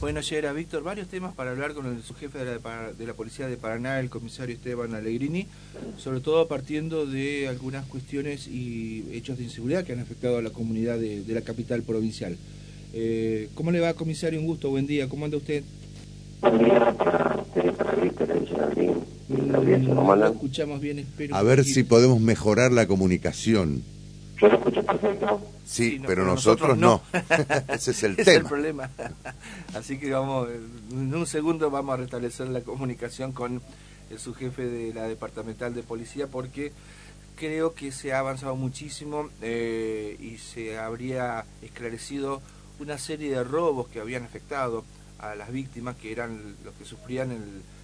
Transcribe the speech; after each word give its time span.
Bueno, 0.00 0.20
era 0.30 0.52
Víctor, 0.52 0.84
varios 0.84 1.08
temas 1.08 1.34
para 1.34 1.50
hablar 1.50 1.74
con 1.74 1.86
el 1.86 2.02
subjefe 2.04 2.38
de 2.38 2.44
la, 2.44 2.92
de 2.92 3.06
la 3.06 3.14
Policía 3.14 3.48
de 3.48 3.56
Paraná, 3.56 3.98
el 3.98 4.08
comisario 4.10 4.54
Esteban 4.54 4.94
Allegrini, 4.94 5.48
sobre 5.96 6.20
todo 6.20 6.46
partiendo 6.46 7.04
de 7.04 7.48
algunas 7.48 7.84
cuestiones 7.86 8.46
y 8.46 9.04
hechos 9.12 9.38
de 9.38 9.44
inseguridad 9.44 9.84
que 9.84 9.94
han 9.94 10.00
afectado 10.00 10.38
a 10.38 10.42
la 10.42 10.50
comunidad 10.50 10.98
de, 10.98 11.24
la 11.26 11.40
capital 11.40 11.82
provincial. 11.82 12.36
Eh, 12.92 13.48
¿Cómo 13.54 13.72
le 13.72 13.80
va, 13.80 13.94
comisario? 13.94 14.38
Un 14.38 14.46
gusto, 14.46 14.70
buen 14.70 14.86
día. 14.86 15.08
¿Cómo 15.08 15.24
anda 15.24 15.36
usted? 15.36 15.64
Buen 16.42 16.58
día, 16.58 16.94
para 16.96 17.44
Víctor, 18.00 18.30
escuchamos 20.28 20.80
bien, 20.80 21.00
espero. 21.00 21.34
A 21.34 21.42
ver 21.42 21.64
si 21.64 21.82
podemos 21.82 22.20
mejorar 22.20 22.70
la 22.70 22.86
comunicación. 22.86 23.82
Yo 24.40 24.48
lo 24.48 24.56
escucho 24.56 24.82
perfecto. 24.84 25.40
Sí, 25.66 26.00
pero, 26.06 26.24
nosotros, 26.24 26.78
no. 26.78 27.02
Ese 27.68 27.90
es 27.90 28.02
el 28.04 28.16
tema. 28.16 28.30
Es 28.30 28.36
el 28.36 28.44
problema. 28.44 28.90
Así 29.74 29.98
que 29.98 30.10
vamos, 30.10 30.48
en 30.90 31.14
un 31.14 31.26
segundo 31.26 31.70
vamos 31.70 31.94
a 31.94 31.96
restablecer 31.98 32.48
la 32.48 32.60
comunicación 32.60 33.32
con 33.32 33.60
el 34.10 34.18
subjefe 34.18 34.66
de 34.66 34.94
la 34.94 35.08
departamental 35.08 35.74
de 35.74 35.82
policía 35.82 36.28
porque 36.28 36.72
creo 37.36 37.74
que 37.74 37.92
se 37.92 38.12
ha 38.12 38.20
avanzado 38.20 38.56
muchísimo 38.56 39.28
eh, 39.42 40.16
y 40.18 40.38
se 40.38 40.78
habría 40.78 41.44
esclarecido 41.62 42.40
una 42.80 42.98
serie 42.98 43.30
de 43.30 43.44
robos 43.44 43.88
que 43.88 44.00
habían 44.00 44.24
afectado 44.24 44.84
a 45.18 45.34
las 45.34 45.52
víctimas 45.52 45.96
que 45.96 46.12
eran 46.12 46.56
los 46.64 46.74
que 46.74 46.84
sufrían 46.84 47.36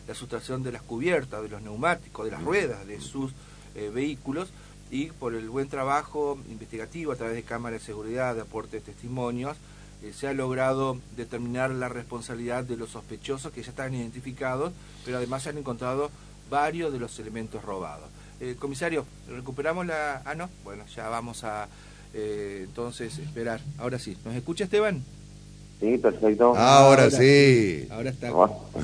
la 0.07 0.15
sustracción 0.15 0.63
de 0.63 0.73
las 0.73 0.83
cubiertas, 0.83 1.43
de 1.43 1.49
los 1.49 1.63
neumáticos, 1.63 2.25
de 2.25 2.31
las 2.31 2.43
ruedas 2.43 2.87
de 2.87 3.01
sus 3.01 3.33
eh, 3.75 3.91
vehículos 3.93 4.51
y 4.95 5.07
por 5.07 5.35
el 5.35 5.51
buen 5.51 5.69
trabajo 5.69 6.39
investigativo 6.49 7.11
a 7.11 7.17
través 7.17 7.35
de 7.35 7.43
cámaras 7.43 7.81
de 7.81 7.87
seguridad, 7.87 8.37
de 8.37 8.43
aportes 8.43 8.75
de 8.75 8.93
testimonios, 8.93 9.57
eh, 10.05 10.13
se 10.17 10.29
ha 10.29 10.33
logrado 10.33 10.99
determinar 11.17 11.71
la 11.71 11.89
responsabilidad 11.89 12.63
de 12.63 12.77
los 12.77 12.91
sospechosos 12.91 13.51
que 13.51 13.65
ya 13.65 13.71
están 13.71 13.93
identificados, 13.93 14.73
pero 15.05 15.17
además 15.17 15.43
se 15.43 15.49
han 15.49 15.59
encontrado 15.59 16.13
varios 16.49 16.93
de 16.93 17.01
los 17.01 17.19
elementos 17.19 17.65
robados. 17.65 18.09
Eh, 18.39 18.55
comisario, 18.57 19.05
¿recuperamos 19.29 19.85
la...? 19.85 20.23
Ah, 20.25 20.37
no, 20.37 20.49
bueno, 20.63 20.85
ya 20.95 21.09
vamos 21.09 21.43
a 21.43 21.67
eh, 22.13 22.61
entonces 22.63 23.19
esperar. 23.19 23.61
Ahora 23.79 23.99
sí, 23.99 24.17
¿nos 24.25 24.37
escucha 24.37 24.63
Esteban? 24.63 25.03
Sí, 25.81 25.99
perfecto. 25.99 26.57
Ahora, 26.57 27.11
sí. 27.11 27.89
Ahora 27.91 28.11
está. 28.11 28.29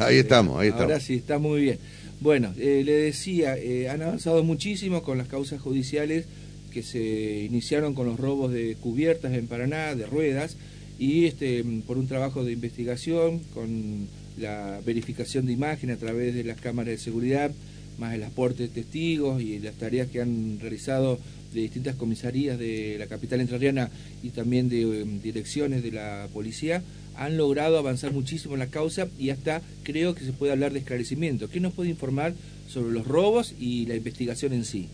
Ahí 0.00 0.18
estamos, 0.18 0.58
ahí 0.58 0.68
estamos. 0.68 0.90
Ahora 0.90 0.98
sí, 0.98 1.14
está 1.18 1.38
muy 1.38 1.60
bien. 1.60 1.78
Bueno, 2.20 2.52
eh, 2.58 2.82
le 2.84 2.92
decía, 2.92 3.56
eh, 3.56 3.88
han 3.88 4.02
avanzado 4.02 4.44
muchísimo 4.44 5.02
con 5.02 5.16
las 5.16 5.26
causas 5.26 5.58
judiciales 5.58 6.26
que 6.70 6.82
se 6.82 7.44
iniciaron 7.44 7.94
con 7.94 8.06
los 8.06 8.20
robos 8.20 8.52
de 8.52 8.76
cubiertas 8.76 9.32
en 9.32 9.46
Paraná, 9.46 9.94
de 9.94 10.04
ruedas, 10.04 10.56
y 10.98 11.24
este, 11.24 11.64
por 11.86 11.96
un 11.96 12.06
trabajo 12.06 12.44
de 12.44 12.52
investigación, 12.52 13.40
con 13.54 14.06
la 14.38 14.80
verificación 14.84 15.46
de 15.46 15.54
imagen 15.54 15.90
a 15.90 15.96
través 15.96 16.34
de 16.34 16.44
las 16.44 16.60
cámaras 16.60 16.92
de 16.92 16.98
seguridad, 16.98 17.52
más 17.98 18.14
el 18.14 18.22
aporte 18.22 18.64
de 18.64 18.68
testigos 18.68 19.40
y 19.40 19.58
las 19.58 19.74
tareas 19.76 20.08
que 20.08 20.20
han 20.20 20.58
realizado 20.60 21.18
de 21.54 21.62
distintas 21.62 21.96
comisarías 21.96 22.58
de 22.58 22.96
la 22.98 23.06
capital 23.06 23.40
entrerriana 23.40 23.90
y 24.22 24.28
también 24.28 24.68
de 24.68 24.82
em, 24.82 25.22
direcciones 25.22 25.82
de 25.82 25.92
la 25.92 26.28
policía, 26.32 26.82
han 27.16 27.36
logrado 27.36 27.78
avanzar 27.78 28.12
muchísimo 28.12 28.54
en 28.54 28.60
la 28.60 28.66
causa 28.66 29.08
y 29.18 29.30
hasta 29.30 29.62
creo 29.82 30.14
que 30.14 30.24
se 30.24 30.32
puede 30.32 30.52
hablar 30.52 30.72
de 30.72 30.80
esclarecimiento. 30.80 31.48
¿Qué 31.48 31.60
nos 31.60 31.72
puede 31.72 31.90
informar 31.90 32.32
sobre 32.68 32.92
los 32.92 33.06
robos 33.06 33.54
y 33.58 33.86
la 33.86 33.96
investigación 33.96 34.52
en 34.52 34.64
sí? 34.64 34.88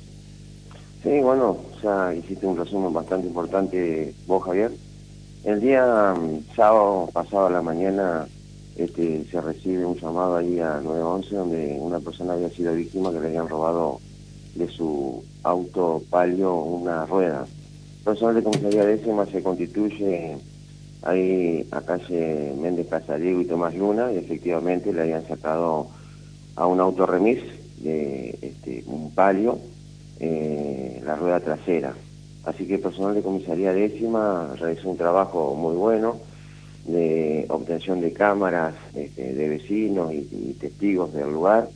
Sí, 1.02 1.20
bueno, 1.20 1.58
ya 1.82 2.14
hiciste 2.14 2.46
un 2.46 2.56
resumen 2.56 2.92
bastante 2.92 3.28
importante 3.28 4.12
vos, 4.26 4.42
Javier. 4.42 4.72
El 5.44 5.60
día 5.60 6.14
mm, 6.16 6.56
sábado 6.56 7.08
pasado 7.12 7.46
a 7.46 7.50
la 7.50 7.62
mañana 7.62 8.26
este, 8.76 9.24
se 9.30 9.40
recibe 9.40 9.86
un 9.86 9.96
llamado 9.96 10.36
ahí 10.36 10.58
a 10.58 10.80
911 10.80 11.34
donde 11.36 11.78
una 11.80 12.00
persona 12.00 12.32
había 12.32 12.50
sido 12.50 12.74
víctima 12.74 13.12
que 13.12 13.20
le 13.20 13.28
habían 13.28 13.48
robado 13.48 14.00
de 14.56 14.68
su 14.68 15.22
auto 15.44 16.02
palio 16.10 16.54
una 16.54 17.06
rueda. 17.06 17.46
Personal 18.04 18.34
de 18.34 18.42
comisaría 18.42 18.84
décima 18.84 19.26
se 19.26 19.42
constituye 19.42 20.36
ahí 21.06 21.66
a 21.70 21.80
calle 21.80 22.52
Méndez 22.60 22.88
Casariego 22.88 23.40
y 23.40 23.44
Tomás 23.44 23.74
Luna 23.74 24.12
y 24.12 24.18
efectivamente 24.18 24.92
le 24.92 25.02
habían 25.02 25.26
sacado 25.26 25.88
a 26.56 26.66
un 26.66 26.80
auto 26.80 27.06
remis 27.06 27.38
de 27.78 28.38
este, 28.42 28.82
un 28.86 29.12
palio 29.12 29.58
eh, 30.18 31.00
la 31.04 31.14
rueda 31.16 31.40
trasera. 31.40 31.94
Así 32.44 32.66
que 32.66 32.74
el 32.74 32.80
personal 32.80 33.14
de 33.14 33.22
comisaría 33.22 33.72
décima 33.72 34.54
realizó 34.58 34.88
un 34.88 34.96
trabajo 34.96 35.54
muy 35.54 35.76
bueno 35.76 36.16
de 36.86 37.46
obtención 37.48 38.00
de 38.00 38.12
cámaras 38.12 38.74
este, 38.94 39.34
de 39.34 39.48
vecinos 39.48 40.12
y, 40.12 40.56
testigos 40.60 41.12
del 41.12 41.32
lugar. 41.32 41.68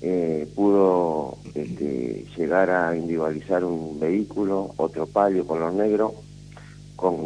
Eh, 0.00 0.46
pudo 0.54 1.38
este, 1.54 2.24
llegar 2.36 2.70
a 2.70 2.96
individualizar 2.96 3.64
un 3.64 3.98
vehículo, 3.98 4.72
otro 4.76 5.06
palio 5.06 5.44
color 5.44 5.72
negro, 5.72 6.14
con 6.94 7.16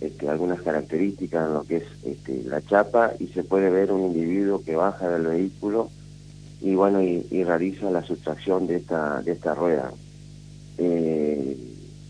este, 0.00 0.28
algunas 0.28 0.60
características 0.62 1.46
en 1.48 1.54
lo 1.54 1.64
que 1.64 1.78
es 1.78 1.84
este, 2.04 2.44
la 2.44 2.62
chapa 2.62 3.12
y 3.18 3.26
se 3.28 3.42
puede 3.42 3.68
ver 3.68 3.90
un 3.90 4.02
individuo 4.02 4.62
que 4.62 4.76
baja 4.76 5.08
del 5.08 5.26
vehículo 5.26 5.90
y 6.60 6.74
bueno 6.74 7.02
y, 7.02 7.22
realiza 7.44 7.90
la 7.90 8.02
sustracción 8.04 8.66
de 8.66 8.76
esta 8.76 9.22
de 9.22 9.32
esta 9.32 9.54
rueda. 9.54 9.92
Eh, 10.78 11.56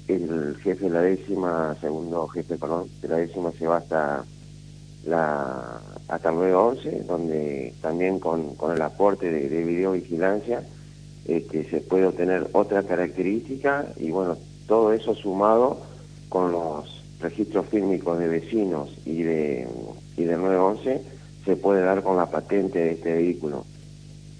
el 0.08 0.56
jefe 0.62 0.84
de 0.84 0.90
la 0.90 1.02
décima 1.02 1.76
segundo 1.80 2.28
jefe 2.28 2.56
perdón, 2.56 2.88
de 3.00 3.08
la 3.08 3.16
décima 3.16 3.52
se 3.52 3.66
va 3.66 3.78
hasta 3.78 4.24
la 5.06 5.80
hasta 6.08 6.28
el 6.28 6.34
911 6.36 7.04
donde 7.06 7.74
también 7.80 8.18
con, 8.18 8.54
con 8.54 8.74
el 8.74 8.82
aporte 8.82 9.30
de, 9.30 9.48
de 9.48 9.64
videovigilancia 9.64 10.62
este, 11.26 11.68
se 11.70 11.80
puede 11.80 12.06
obtener 12.06 12.48
otra 12.52 12.82
característica 12.82 13.86
y 13.96 14.10
bueno 14.10 14.36
todo 14.66 14.92
eso 14.92 15.14
sumado 15.14 15.78
con 16.28 16.52
los 16.52 16.97
registros 17.20 17.66
fílmicos 17.66 18.18
de 18.18 18.28
vecinos 18.28 18.96
y 19.04 19.22
de, 19.22 19.68
y 20.16 20.24
de 20.24 20.36
911 20.36 21.02
se 21.44 21.56
puede 21.56 21.82
dar 21.82 22.02
con 22.02 22.16
la 22.16 22.26
patente 22.26 22.78
de 22.78 22.92
este 22.92 23.14
vehículo. 23.14 23.64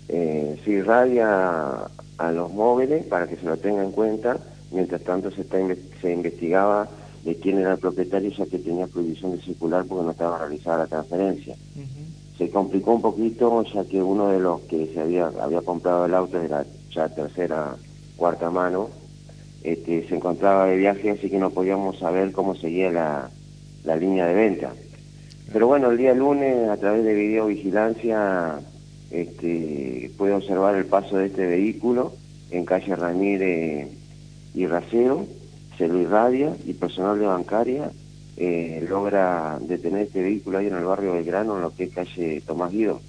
Eh, 0.09 0.61
se 0.65 0.71
irradia 0.71 1.89
a 2.19 2.33
los 2.33 2.53
móviles 2.53 3.05
para 3.07 3.27
que 3.27 3.37
se 3.37 3.47
lo 3.47 3.57
tenga 3.57 3.83
en 3.83 3.93
cuenta, 3.93 4.39
mientras 4.71 5.03
tanto 5.03 5.31
se, 5.31 5.43
está, 5.43 5.59
se 6.01 6.13
investigaba 6.13 6.89
de 7.25 7.37
quién 7.37 7.59
era 7.59 7.73
el 7.73 7.79
propietario 7.79 8.31
ya 8.31 8.47
que 8.47 8.59
tenía 8.59 8.87
prohibición 8.87 9.33
de 9.33 9.43
circular 9.43 9.85
porque 9.87 10.05
no 10.05 10.11
estaba 10.13 10.39
realizada 10.39 10.79
la 10.79 10.87
transferencia. 10.87 11.57
Se 12.37 12.51
complicó 12.51 12.95
un 12.95 13.03
poquito 13.03 13.65
ya 13.65 13.85
que 13.85 14.01
uno 14.01 14.29
de 14.29 14.39
los 14.39 14.61
que 14.63 14.87
se 14.95 15.01
había, 15.01 15.27
había 15.41 15.61
comprado 15.63 16.07
el 16.07 16.15
auto 16.15 16.39
de 16.39 16.49
la 16.49 16.65
ya 16.91 17.09
tercera, 17.09 17.75
cuarta 18.17 18.51
mano, 18.51 18.89
este, 19.63 20.07
se 20.09 20.17
encontraba 20.17 20.67
de 20.67 20.77
viaje, 20.77 21.11
así 21.11 21.29
que 21.29 21.39
no 21.39 21.51
podíamos 21.51 21.99
saber 21.99 22.33
cómo 22.33 22.55
seguía 22.55 22.91
la, 22.91 23.31
la 23.85 23.97
línea 23.97 24.27
de 24.27 24.35
venta. 24.35 24.73
Pero 25.53 25.67
bueno, 25.67 25.91
el 25.91 25.99
día 25.99 26.15
lunes, 26.15 26.69
a 26.69 26.77
través 26.77 27.05
de 27.05 27.15
videovigilancia, 27.15 28.61
este, 29.11 30.11
puede 30.19 30.35
observar 30.35 30.75
el 30.75 30.85
paso 30.87 31.17
de 31.17 31.27
este 31.27 31.47
vehículo 31.47 32.13
en 32.51 32.65
calle 32.65 32.95
Ramírez 32.97 33.89
y 34.55 34.67
Raceo, 34.67 35.27
se 35.77 35.89
lo 35.89 36.01
irradia 36.01 36.55
y 36.67 36.75
personal 36.75 37.19
de 37.19 37.27
bancaria 37.27 37.91
eh, 38.37 38.87
logra 38.89 39.59
detener 39.61 40.03
este 40.07 40.23
vehículo 40.23 40.59
ahí 40.59 40.69
en 40.69 40.77
el 40.77 40.85
barrio 40.85 41.15
Belgrano, 41.15 41.57
en 41.57 41.63
lo 41.63 41.75
que 41.75 41.85
es 41.85 41.93
calle 41.93 42.41
Tomás 42.47 42.71
Guido. 42.71 43.01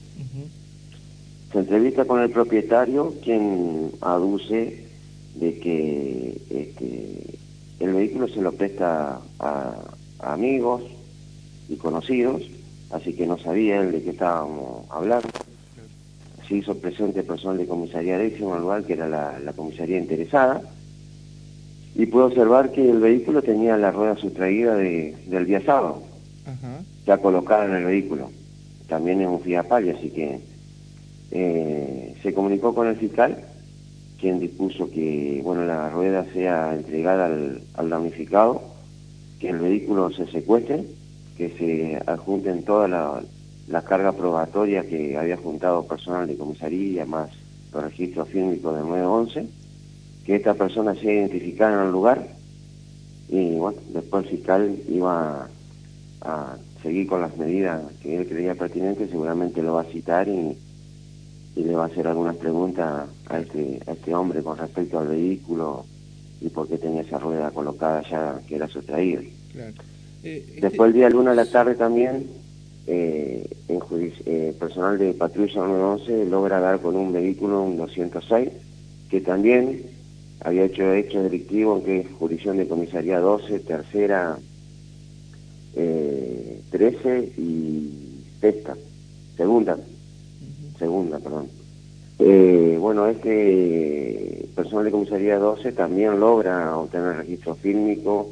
Se 1.52 1.60
entrevista 1.60 2.06
con 2.06 2.22
el 2.22 2.32
propietario, 2.32 3.14
quien 3.24 3.92
aduce 4.02 4.89
de 5.36 5.60
que 5.60 6.42
este, 6.50 7.40
el 7.80 7.94
vehículo 7.94 8.28
se 8.28 8.42
lo 8.42 8.52
presta 8.52 9.20
a, 9.40 9.76
amigos 10.20 10.84
y 11.70 11.76
conocidos, 11.76 12.44
así 12.92 13.14
que 13.14 13.26
no 13.26 13.38
sabía 13.38 13.80
él 13.82 13.92
de 13.92 14.04
qué 14.04 14.10
estábamos 14.12 14.86
hablando. 14.90 15.30
Se 16.48 16.56
hizo 16.56 16.78
presente 16.78 17.24
personal 17.24 17.58
de 17.58 17.68
comisaría 17.68 18.18
décimo, 18.18 18.56
al 18.56 18.62
lugar 18.62 18.84
que 18.84 18.94
era 18.94 19.08
la, 19.08 19.54
comisaría 19.54 19.98
interesada, 19.98 20.62
y 21.96 22.06
pude 22.08 22.24
observar 22.24 22.72
que 22.72 22.90
el 22.90 23.00
vehículo 23.00 23.42
tenía 23.42 23.78
la 23.78 23.92
rueda 23.92 24.16
sustraída 24.16 24.76
de, 24.76 25.16
del 25.28 25.46
día 25.46 25.62
sábado, 25.62 26.04
ya 27.06 27.18
colocada 27.18 27.66
en 27.66 27.76
el 27.76 27.86
vehículo. 27.86 28.30
También 28.88 29.22
es 29.22 29.28
un 29.28 29.42
Fiat 29.42 29.72
así 29.72 30.10
que 30.10 30.40
eh, 31.32 32.16
se 32.24 32.34
comunicó 32.34 32.74
con 32.74 32.88
el 32.88 32.96
fiscal 32.96 33.38
quien 34.20 34.40
dispuso 34.40 34.90
que 34.92 35.42
bueno 35.44 35.66
la 35.66 35.90
rueda 35.90 36.26
sea 36.34 36.76
entregada 36.76 37.26
al, 37.26 37.90
damnificado, 37.90 38.62
que 39.40 39.50
el 39.50 39.60
vehículo 39.60 40.12
se 40.12 40.28
secuestre, 40.28 40.84
que 41.38 41.50
se 41.58 42.02
adjunten 42.06 42.64
toda 42.64 42.88
la, 42.88 43.82
carga 43.84 44.12
probatoria 44.12 44.84
que 44.84 45.18
había 45.18 45.38
juntado 45.38 45.88
personal 45.88 46.28
de 46.28 46.38
comisaría, 46.38 47.06
más 47.06 47.30
los 47.74 47.84
registros 47.84 48.28
fílmicos 48.30 48.76
del 48.76 48.88
911, 48.88 49.48
que 50.26 50.36
esta 50.36 50.54
persona 50.54 50.96
sea 50.96 51.14
identificada 51.14 51.80
en 51.80 51.88
el 51.88 51.92
lugar. 51.92 52.28
Y 53.30 53.56
bueno, 53.56 53.80
después 53.94 54.26
el 54.26 54.32
fiscal 54.32 54.76
iba 54.90 55.48
a, 56.22 56.58
seguir 56.82 57.08
con 57.08 57.22
las 57.22 57.36
medidas 57.38 57.82
que 58.02 58.18
él 58.18 58.28
creía 58.28 58.56
pertinentes, 58.56 59.10
seguramente 59.10 59.62
lo 59.62 59.76
va 59.76 59.82
a 59.82 59.86
citar 59.86 60.28
y, 60.28 60.58
y 61.60 61.64
le 61.64 61.76
va 61.76 61.84
a 61.84 61.88
hacer 61.88 62.08
algunas 62.08 62.38
preguntas 62.38 63.10
a 63.28 63.40
este, 63.40 63.82
a 63.86 63.92
este 63.92 64.16
hombre 64.16 64.42
con 64.42 64.58
respecto 64.58 64.98
al 64.98 65.10
vehículo 65.10 65.86
y 66.40 66.48
por 66.48 66.70
qué 66.70 66.78
tenía 66.78 67.02
esa 67.02 67.20
rueda 67.20 67.52
colocada 67.52 68.02
ya 68.10 68.40
que 68.48 68.56
era 68.56 68.70
sustraída. 68.70 69.22
Claro. 69.52 69.74
Eh, 70.24 70.46
este 70.48 70.62
Después 70.62 70.88
el 70.88 70.94
día 70.94 71.10
luna 71.10 71.32
de 71.32 71.36
la 71.36 71.46
tarde 71.46 71.76
también, 71.76 72.28
eh, 72.88 73.46
en 73.68 73.80
eh, 74.26 74.56
personal 74.58 74.98
de 74.98 75.14
patrulla 75.14 75.68
911 75.68 76.26
logra 76.30 76.62
dar 76.62 76.80
con 76.80 76.96
un 76.96 77.12
vehículo, 77.12 77.64
un 77.64 77.76
206, 77.76 78.50
que 79.10 79.20
también 79.20 79.82
había 80.40 80.64
hecho 80.64 80.94
hecho 80.94 81.22
delictivo, 81.22 81.78
en 81.78 81.84
que 81.84 82.00
es 82.00 82.08
jurisdicción 82.18 82.56
de 82.56 82.70
comisaría 82.70 83.20
12, 83.20 83.60
tercera, 83.60 84.38
13 85.74 87.34
y 87.38 88.24
sexta, 88.40 88.78
segunda, 89.36 89.78
segunda, 90.80 91.20
perdón. 91.20 91.48
bueno, 92.80 93.08
este 93.08 94.50
personal 94.56 94.86
de 94.86 94.92
comisaría 94.92 95.38
12 95.38 95.72
también 95.74 96.20
logra 96.20 96.76
obtener 96.76 97.18
registro 97.18 97.56
fílmico 97.56 98.32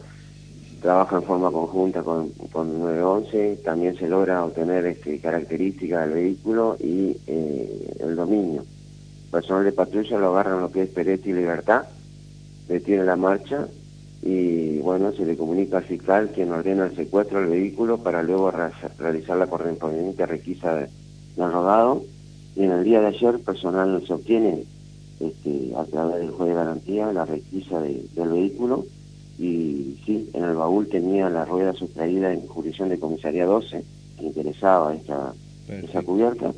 trabaja 0.82 1.18
en 1.18 1.24
forma 1.24 1.52
conjunta 1.52 2.04
con, 2.04 2.30
con 2.52 2.80
911, 2.80 3.60
también 3.64 3.98
se 3.98 4.08
logra 4.08 4.46
obtener 4.46 4.86
este, 4.86 5.20
características 5.20 6.06
del 6.06 6.14
vehículo 6.14 6.78
y 6.80 7.18
eh, 7.28 7.96
el 8.00 8.16
dominio. 8.16 8.64
personal 9.32 9.64
de 9.64 9.72
patrulla 9.72 10.18
lo 10.18 10.30
agarran 10.30 10.62
lo 10.62 10.72
que 10.72 10.84
es 10.84 10.90
Peretti 10.90 11.32
y 11.32 11.34
Libertad, 11.34 11.84
detiene 12.68 13.04
la 13.04 13.16
marcha 13.16 13.68
y 14.22 14.80
bueno, 14.80 15.12
se 15.14 15.26
le 15.26 15.38
comunica 15.38 15.78
al 15.78 15.84
fiscal 15.84 16.30
quien 16.34 16.52
ordena 16.52 16.86
el 16.86 16.96
secuestro 16.96 17.40
del 17.40 17.50
vehículo 17.50 17.98
para 17.98 18.24
luego 18.24 18.52
realizar 18.52 19.38
la 19.38 19.48
correspondiente 19.48 20.26
requisa 20.26 20.76
del 20.76 20.90
rodado. 21.38 22.04
Y 22.58 22.64
en 22.64 22.72
el 22.72 22.84
día 22.84 23.02
de 23.02 23.08
ayer, 23.08 23.40
personal 23.40 24.04
se 24.06 24.14
obtiene 24.14 24.64
este, 25.20 25.74
a 25.78 25.86
través 25.86 26.22
del 26.22 26.32
juez 26.32 26.50
de 26.50 26.56
garantía 26.56 27.14
la 27.14 27.24
requisa 27.24 27.80
del 27.80 28.30
vehículo 28.30 28.86
y 29.38 29.96
sí, 30.06 30.30
en 30.34 30.44
el 30.44 30.56
baúl 30.56 30.88
tenía 30.88 31.30
la 31.30 31.46
rueda 31.46 31.74
sustraída 31.74 32.34
en 32.34 32.48
jurisdicción 32.48 32.90
de 32.90 33.00
comisaría 33.00 33.46
12, 33.46 33.84
que 34.18 34.26
interesaba 34.26 34.96
esta, 34.96 35.34
esa 35.68 36.02
cubierta. 36.02 36.52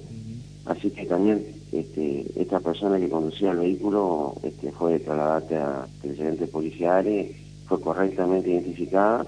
Así 0.66 0.90
que 0.90 1.06
también 1.06 1.46
este, 1.74 2.26
esta 2.42 2.62
persona 2.62 2.98
que 2.98 3.10
conducía 3.10 3.52
el 3.52 3.58
vehículo 3.58 4.36
este, 4.44 4.72
fue 4.72 5.00
trasladada 5.00 5.84
a 5.84 5.88
presidentes 6.02 6.50
policiales, 6.50 7.36
fue 7.68 7.82
correctamente 7.82 8.50
identificada. 8.50 9.26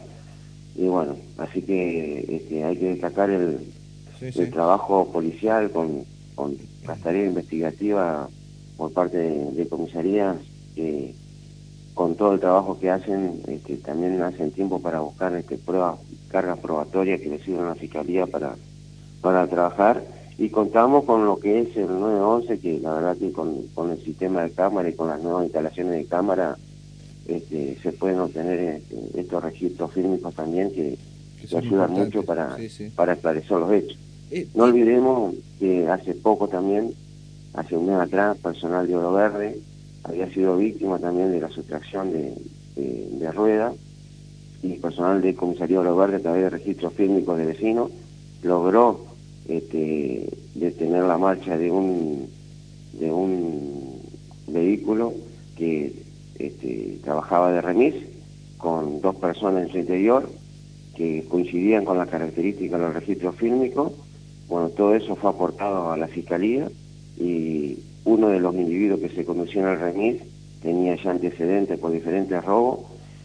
Y 0.77 0.85
bueno, 0.85 1.17
así 1.37 1.61
que 1.61 2.25
este, 2.29 2.63
hay 2.63 2.77
que 2.77 2.93
destacar 2.93 3.29
el, 3.29 3.59
el 4.21 4.51
trabajo 4.51 5.11
policial 5.11 5.69
con, 5.71 6.05
con 6.41 6.57
las 6.87 6.99
tareas 7.01 7.27
investigativas 7.27 8.27
por 8.75 8.91
parte 8.91 9.17
de, 9.17 9.51
de 9.51 9.67
comisarías 9.67 10.37
que 10.73 11.13
con 11.93 12.15
todo 12.15 12.33
el 12.33 12.39
trabajo 12.39 12.79
que 12.79 12.89
hacen, 12.89 13.43
este, 13.47 13.75
también 13.77 14.19
hacen 14.23 14.49
tiempo 14.49 14.81
para 14.81 15.01
buscar 15.01 15.35
este, 15.35 15.59
pruebas, 15.59 15.99
cargas 16.29 16.57
probatorias 16.57 17.21
que 17.21 17.29
le 17.29 17.43
sirvan 17.43 17.65
a 17.65 17.69
la 17.69 17.75
Fiscalía 17.75 18.25
para, 18.25 18.55
para 19.21 19.45
trabajar. 19.45 20.03
Y 20.39 20.49
contamos 20.49 21.03
con 21.03 21.25
lo 21.27 21.37
que 21.37 21.59
es 21.59 21.77
el 21.77 21.89
911, 21.89 22.59
que 22.59 22.79
la 22.79 22.93
verdad 22.95 23.17
que 23.17 23.31
con, 23.31 23.67
con 23.75 23.91
el 23.91 24.03
sistema 24.03 24.41
de 24.41 24.49
cámara 24.49 24.89
y 24.89 24.93
con 24.93 25.09
las 25.09 25.21
nuevas 25.21 25.43
instalaciones 25.43 25.93
de 25.93 26.05
cámara 26.05 26.57
este, 27.27 27.77
se 27.83 27.91
pueden 27.91 28.19
obtener 28.19 28.81
este, 28.81 29.19
estos 29.19 29.43
registros 29.43 29.93
fílmicos 29.93 30.33
también 30.33 30.71
que, 30.71 30.97
ayudan 31.55 31.91
mucho 31.91 32.23
para, 32.23 32.57
para 32.95 33.13
esclarecer 33.13 33.57
los 33.57 33.71
hechos. 33.73 33.97
No 34.55 34.63
olvidemos 34.63 35.35
que 35.59 35.87
hace 35.87 36.13
poco 36.13 36.47
también, 36.47 36.93
hace 37.53 37.75
un 37.75 37.87
mes 37.87 37.95
atrás, 37.95 38.37
personal 38.37 38.87
de 38.87 38.95
Oro 38.95 39.13
Verde 39.13 39.59
había 40.03 40.31
sido 40.33 40.57
víctima 40.57 40.99
también 40.99 41.31
de 41.31 41.41
la 41.41 41.49
sustracción 41.49 42.11
de, 42.11 42.33
de, 42.75 43.31
rueda 43.31 43.73
y 44.63 44.73
personal 44.77 45.21
de 45.21 45.35
comisaría 45.35 45.81
de 45.81 45.91
Verde 45.91 46.15
a 46.15 46.19
través 46.21 46.43
de 46.43 46.49
registros 46.49 46.93
fílmicos 46.93 47.37
de 47.37 47.45
vecinos 47.45 47.91
logró 48.43 49.05
este, 49.47 50.29
detener 50.55 51.03
la 51.03 51.17
marcha 51.17 51.57
de 51.57 51.71
un 51.71 52.27
de 52.93 53.11
un 53.11 53.99
vehículo 54.47 55.13
que 55.55 55.93
este, 56.37 56.99
trabajaba 57.03 57.51
de 57.51 57.61
remis 57.61 57.95
con 58.57 59.01
dos 59.01 59.15
personas 59.15 59.63
en 59.65 59.71
su 59.71 59.77
interior 59.77 60.29
que 60.95 61.25
coincidían 61.29 61.85
con 61.85 61.97
las 61.97 62.09
características 62.09 62.79
de 62.79 62.85
los 62.85 62.93
registros 62.93 63.35
fílmicos. 63.35 63.93
Bueno, 64.51 64.67
todo 64.67 64.93
eso 64.95 65.15
fue 65.15 65.29
aportado 65.29 65.93
a 65.93 65.97
la 65.97 66.09
Fiscalía 66.09 66.69
y 67.17 67.79
uno 68.03 68.27
de 68.27 68.41
los 68.41 68.53
individuos 68.53 68.99
que 68.99 69.07
se 69.07 69.23
conoció 69.23 69.61
en 69.61 69.67
el 69.69 69.79
remis 69.79 70.21
tenía 70.61 71.01
ya 71.01 71.11
antecedentes 71.11 71.79
por 71.79 71.93
diferentes 71.93 72.43
robos 72.43 72.79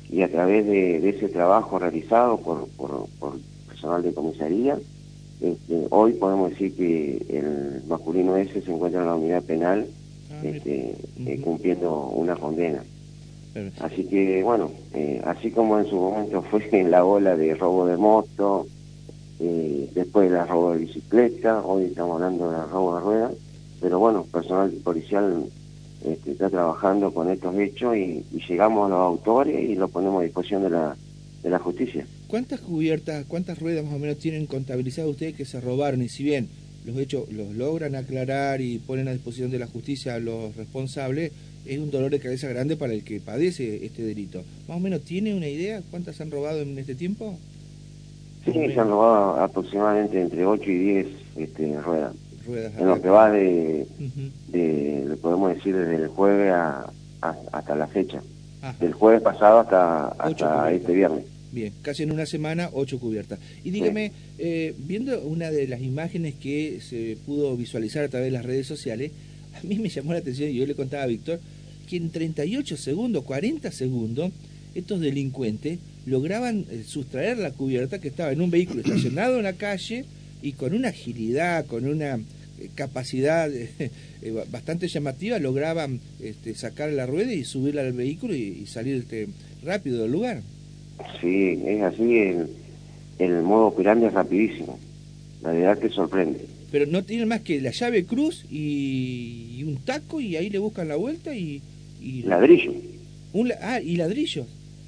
y 0.09 0.23
a 0.23 0.31
través 0.31 0.65
de, 0.65 1.09
ese 1.09 1.29
trabajo 1.29 1.81
realizado 1.81 2.39
por, 2.39 2.69
por, 2.79 3.09
personal 3.67 4.05
de 4.05 4.15
comisaría, 4.15 4.79
este, 5.41 5.89
hoy 5.91 6.13
podemos 6.13 6.51
decir 6.51 6.77
que 6.77 7.17
el 7.29 7.83
masculino 7.89 8.37
ese 8.37 8.63
se 8.63 8.73
encuentra 8.73 9.01
en 9.01 9.07
la 9.09 9.17
unidad 9.17 9.43
penal 9.43 9.85
ah, 10.31 10.41
este, 10.45 10.95
eh, 11.27 11.41
cumpliendo 11.43 12.07
una 12.07 12.37
condena. 12.37 12.85
Así 13.81 14.05
que, 14.05 14.45
bueno, 14.45 14.71
eh, 14.95 15.21
así 15.25 15.51
como 15.51 15.77
en 15.81 15.87
su 15.87 15.97
momento 15.97 16.41
fue 16.43 16.69
en 16.73 16.93
la 16.93 17.05
ola 17.05 17.37
de 17.37 17.53
robo 17.57 17.85
de 17.87 17.97
moto, 17.97 18.69
eh, 19.39 19.91
después 19.95 20.31
de 20.31 20.37
la 20.37 20.47
robo 20.47 20.73
de 20.73 20.79
bicicleta, 20.79 21.63
hoy 21.65 21.85
estamos 21.85 22.17
hablando 22.17 22.51
de 22.51 22.65
robo 22.65 22.95
de 22.95 23.01
ruedas, 23.01 23.33
pero 23.81 23.99
bueno, 23.99 24.25
personal 24.25 24.71
policial 24.83 25.45
este, 26.05 26.33
está 26.33 26.49
trabajando 26.49 27.13
con 27.13 27.31
estos 27.31 27.55
hechos 27.57 27.97
y, 27.97 28.25
llegamos 28.49 28.87
a 28.87 28.95
los 28.95 28.99
autores 28.99 29.69
y 29.69 29.75
lo 29.75 29.89
ponemos 29.89 30.21
a 30.21 30.25
disposición 30.25 30.63
de 30.63 30.71
la, 30.71 30.97
de 31.43 31.51
la 31.51 31.59
justicia. 31.59 32.07
¿Cuántas 32.29 32.61
cubiertas, 32.61 33.25
cuántas 33.27 33.59
ruedas 33.59 33.85
más 33.85 33.95
o 33.95 33.99
menos 33.99 34.19
tienen 34.19 34.47
contabilizadas 34.47 35.11
ustedes 35.11 35.35
que 35.35 35.45
se 35.45 35.61
robaron? 35.61 36.03
Y 36.03 36.09
si 36.09 36.23
bien 36.23 36.49
los 36.85 36.97
hechos 36.97 37.31
los 37.33 37.55
logran 37.55 37.97
aclarar 37.97 38.61
y 38.61 38.79
ponen 38.79 39.09
a 39.09 39.13
disposición 39.13 39.51
de 39.51 39.59
la 39.59 39.67
justicia 39.67 40.15
a 40.15 40.21
los 40.21 40.55
responsables, 40.57 41.33
es 41.67 41.79
un 41.79 41.91
dolor 41.91 42.11
de 42.11 42.21
cabeza 42.21 42.49
grande 42.49 42.77
para 42.77 42.93
el 42.93 43.03
que 43.03 43.21
padece 43.21 43.85
este 43.85 44.03
delito. 44.03 44.45
¿Más 44.69 44.77
o 44.77 44.81
menos 44.81 45.03
tiene 45.03 45.35
una 45.35 45.49
idea 45.49 45.83
cuántas 45.91 46.21
han 46.21 46.31
robado 46.31 46.61
en 46.61 46.79
este 46.79 46.95
tiempo? 46.95 47.39
Sí, 48.47 48.53
se 48.53 48.81
han 48.81 48.89
robado 48.89 49.41
aproximadamente 49.41 50.21
entre 50.21 50.47
8 50.47 50.71
y 50.71 50.79
10 50.79 51.07
este, 51.37 51.81
ruedas. 51.81 52.15
En 52.49 52.87
lo 52.87 53.03
que 53.03 53.09
va 53.09 53.31
de, 53.31 53.87
le 54.53 55.17
podemos 55.17 55.53
decir, 55.55 55.77
desde 55.77 55.97
el 55.97 56.09
jueves 56.09 56.53
a, 56.53 56.91
hasta 57.21 57.75
la 57.75 57.89
fecha. 57.89 58.23
Del 58.81 58.95
jueves 58.95 59.23
pasado 59.23 59.61
hasta, 59.61 60.09
hasta 60.09 60.73
este 60.73 60.93
viernes. 60.93 61.25
Bien, 61.53 61.73
casi 61.83 62.03
en 62.03 62.13
una 62.13 62.27
semana, 62.27 62.71
ocho 62.73 62.99
cubiertas. 62.99 63.39
Y 63.65 63.71
dígame, 63.71 64.13
eh, 64.39 64.75
viendo 64.79 65.21
una 65.23 65.51
de 65.51 65.67
las 65.69 65.81
imágenes 65.81 66.35
que 66.35 66.81
se 66.81 67.17
pudo 67.25 67.57
visualizar 67.57 68.05
a 68.05 68.09
través 68.09 68.27
de 68.27 68.33
las 68.33 68.45
redes 68.45 68.67
sociales, 68.67 69.13
a 69.55 69.67
mí 69.67 69.79
me 69.79 69.89
llamó 69.89 70.13
la 70.13 70.19
atención, 70.19 70.51
y 70.51 70.55
yo 70.55 70.67
le 70.67 70.75
contaba 70.75 71.05
a 71.05 71.07
Víctor, 71.07 71.41
que 71.89 71.97
en 71.97 72.11
38 72.11 72.77
segundos, 72.77 73.25
40 73.25 73.71
segundos, 73.71 74.33
estos 74.75 75.01
delincuentes 75.01 75.79
lograban 76.07 76.65
eh, 76.71 76.83
sustraer 76.87 77.39
la 77.39 77.51
cubierta 77.51 77.99
que 77.99 78.09
estaba 78.09 78.33
en 78.33 78.41
un 78.41 78.51
vehículo 78.51 78.81
estacionado 78.81 79.37
en 79.37 79.43
la 79.43 79.53
calle 79.53 80.05
y 80.43 80.53
con 80.53 80.75
una 80.75 80.89
agilidad, 80.89 81.67
con 81.67 81.87
una 81.87 82.19
capacidad 82.75 83.51
eh, 83.53 83.91
bastante 84.51 84.89
llamativa 84.89 85.39
lograban 85.39 86.01
este, 86.21 86.55
sacar 86.55 86.91
la 86.91 87.07
rueda 87.07 87.33
y 87.33 87.45
subirla 87.45 87.83
al 87.83 87.93
vehículo 87.93 88.35
y, 88.35 88.67
salir 88.67 88.97
este, 88.97 89.29
rápido 89.63 90.03
del 90.03 90.13
lugar. 90.13 90.43
Sí, 91.21 91.61
es 91.67 91.83
así, 91.83 92.17
el, 92.17 92.49
el 93.19 93.43
modo 93.43 93.67
operandi 93.67 94.07
es 94.07 94.13
rapidísimo, 94.13 94.79
la 95.43 95.51
verdad 95.51 95.79
que 95.79 95.91
sorprende. 95.91 96.41
Pero 96.71 96.87
no 96.87 97.05
tienen 97.05 97.29
más 97.29 97.41
que 97.41 97.61
la 97.61 97.71
llave 97.71 98.05
cruz 98.05 98.45
y, 98.51 99.63
un 99.67 99.77
taco 99.85 100.21
y 100.21 100.37
ahí 100.37 100.51
le 100.51 100.59
buscan 100.59 100.89
la 100.89 100.97
vuelta 100.97 101.35
y... 101.35 101.61
ladrillo. 102.25 102.73
Un, 103.33 103.53
ah, 103.61 103.81
y 103.81 103.97
ladrillo. 103.97 104.47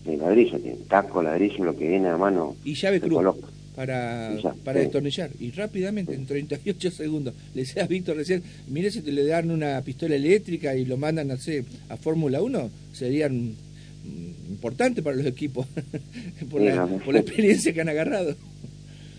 Sí, 0.08 0.16
ladrillo, 0.16 0.58
tiene 0.58 0.78
taco, 0.88 1.22
ladrillo, 1.22 1.64
lo 1.64 1.76
que 1.76 1.86
viene 1.86 2.08
a 2.08 2.16
mano. 2.16 2.56
Y 2.64 2.74
llave 2.74 2.98
cruz 2.98 3.36
para, 3.76 4.34
para 4.64 4.80
destornillar. 4.80 5.30
Y 5.38 5.50
rápidamente, 5.50 6.14
en 6.14 6.24
38 6.24 6.90
segundos, 6.90 7.34
le 7.54 7.60
decía 7.62 7.84
a 7.84 7.86
Víctor 7.86 8.16
recién, 8.16 8.42
mire 8.68 8.90
si 8.90 9.02
te 9.02 9.12
le 9.12 9.26
dan 9.26 9.50
una 9.50 9.82
pistola 9.82 10.16
eléctrica 10.16 10.74
y 10.74 10.86
lo 10.86 10.96
mandan 10.96 11.30
a, 11.30 11.34
a 11.34 11.96
Fórmula 11.98 12.40
1, 12.40 12.70
serían 12.92 13.50
mm, 13.50 14.50
importantes 14.50 15.04
para 15.04 15.16
los 15.16 15.26
equipos, 15.26 15.66
por, 16.50 16.62
la, 16.62 16.86
por, 16.86 17.12
la, 17.12 17.20
experiencia 17.20 17.74
que 17.74 17.82
han 17.82 17.90
agarrado. 17.90 18.34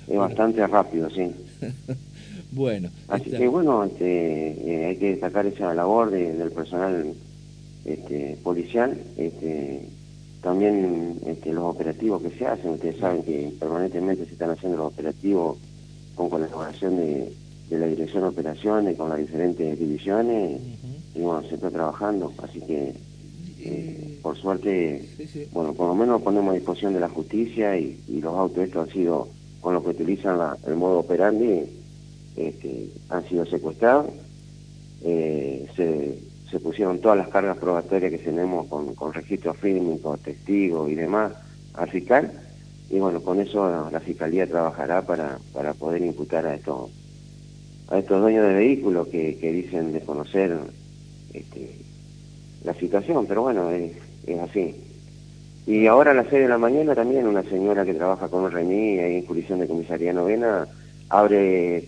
Es 0.07 0.17
bastante 0.17 0.65
rápido, 0.65 1.07
sí. 1.11 1.29
bueno. 2.51 2.89
Así 3.09 3.29
que 3.29 3.47
bueno, 3.47 3.83
este, 3.85 4.05
eh, 4.07 4.85
hay 4.87 4.95
que 4.97 5.11
destacar 5.11 5.45
esa 5.45 5.71
labor 5.75 6.09
del 6.09 6.51
personal 6.51 7.13
este, 7.85 8.37
policial, 8.43 8.97
este, 9.17 9.83
también 10.41 11.19
este, 11.25 11.53
los 11.53 11.63
operativos 11.65 12.21
que 12.21 12.31
se 12.31 12.45
hacen, 12.45 12.71
ustedes 12.71 12.97
saben 12.97 13.23
que 13.23 13.51
permanentemente 13.59 14.25
se 14.25 14.33
están 14.33 14.51
haciendo 14.51 14.77
los 14.77 14.93
operativos 14.93 15.57
con 16.15 16.29
colaboración 16.29 16.97
de, 16.97 17.33
de 17.69 17.79
la 17.79 17.87
Dirección 17.87 18.23
de 18.23 18.29
Operaciones, 18.29 18.97
con 18.97 19.09
las 19.09 19.19
diferentes 19.19 19.77
divisiones, 19.77 20.61
y 21.15 21.19
bueno, 21.21 21.47
se 21.47 21.55
está 21.55 21.69
trabajando, 21.69 22.31
así 22.41 22.61
que 22.61 22.93
eh, 23.61 24.19
por 24.21 24.37
suerte, 24.37 25.05
bueno, 25.51 25.73
por 25.73 25.87
lo 25.87 25.95
menos 25.95 26.21
ponemos 26.21 26.51
a 26.51 26.55
disposición 26.55 26.93
de 26.93 26.99
la 27.01 27.09
justicia 27.09 27.77
y, 27.77 27.97
los 28.07 28.35
autos 28.35 28.63
estos 28.63 28.87
han 28.87 28.93
sido, 28.93 29.27
con 29.61 29.73
lo 29.73 29.83
que 29.83 29.89
utilizan 29.89 30.39
el 30.65 30.75
modo 30.75 30.99
operandi, 30.99 31.63
este, 32.37 32.89
han 33.09 33.27
sido 33.27 33.45
secuestrados, 33.45 34.07
eh, 35.03 35.67
se, 35.75 36.19
se, 36.49 36.59
pusieron 36.59 36.99
todas 36.99 37.17
las 37.17 37.29
cargas 37.29 37.57
probatorias 37.57 38.11
que 38.11 38.17
tenemos 38.17 38.67
con, 38.67 38.95
con 38.95 39.13
registros 39.13 39.57
fílmicos, 39.57 40.19
testigos 40.21 40.89
y 40.89 40.95
demás 40.95 41.33
al 41.73 41.89
fiscal, 41.89 42.31
y 42.89 42.99
bueno, 42.99 43.21
con 43.21 43.39
eso 43.39 43.89
la, 43.91 43.99
Fiscalía 43.99 44.47
trabajará 44.47 45.03
para, 45.03 45.37
para 45.53 45.73
poder 45.73 46.01
imputar 46.01 46.45
a 46.45 46.55
estos 46.55 46.89
a 47.89 47.97
estos 47.97 48.21
dueños 48.21 48.45
de 48.45 48.53
vehículos 48.53 49.07
que, 49.07 49.37
que 49.37 49.51
dicen 49.51 49.93
desconocer 49.93 50.55
este, 51.33 51.75
la 52.63 52.73
situación, 52.73 53.25
pero 53.27 53.43
bueno, 53.43 53.69
es, 53.71 53.93
así. 54.41 54.75
Y 55.65 55.87
ahora 55.87 56.11
a 56.11 56.13
las 56.13 56.27
6 56.29 56.43
de 56.43 56.47
la 56.47 56.57
mañana 56.57 56.95
también 56.95 57.27
una 57.27 57.43
señora 57.43 57.85
que 57.85 57.93
trabaja 57.93 58.27
con 58.27 58.51
Rení 58.51 58.99
ahí 58.99 59.15
en 59.15 59.25
jurisdicción 59.25 59.59
de 59.59 59.67
comisaría 59.67 60.13
novena 60.13 60.67
abre 61.09 61.83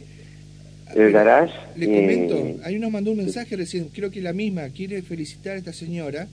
el 0.96 1.12
garage. 1.12 1.54
Le 1.76 1.86
comento, 1.86 2.38
eh, 2.38 2.58
ahí 2.64 2.80
nos 2.80 2.92
mandó 2.92 3.12
un 3.12 3.18
mensaje 3.18 3.56
recién, 3.56 3.90
creo 3.90 4.12
que 4.12 4.22
la 4.22 4.34
misma, 4.34 4.70
quiere 4.70 5.02
felicitar 5.02 5.54
a 5.54 5.58
esta 5.58 5.74
señora, 5.74 6.28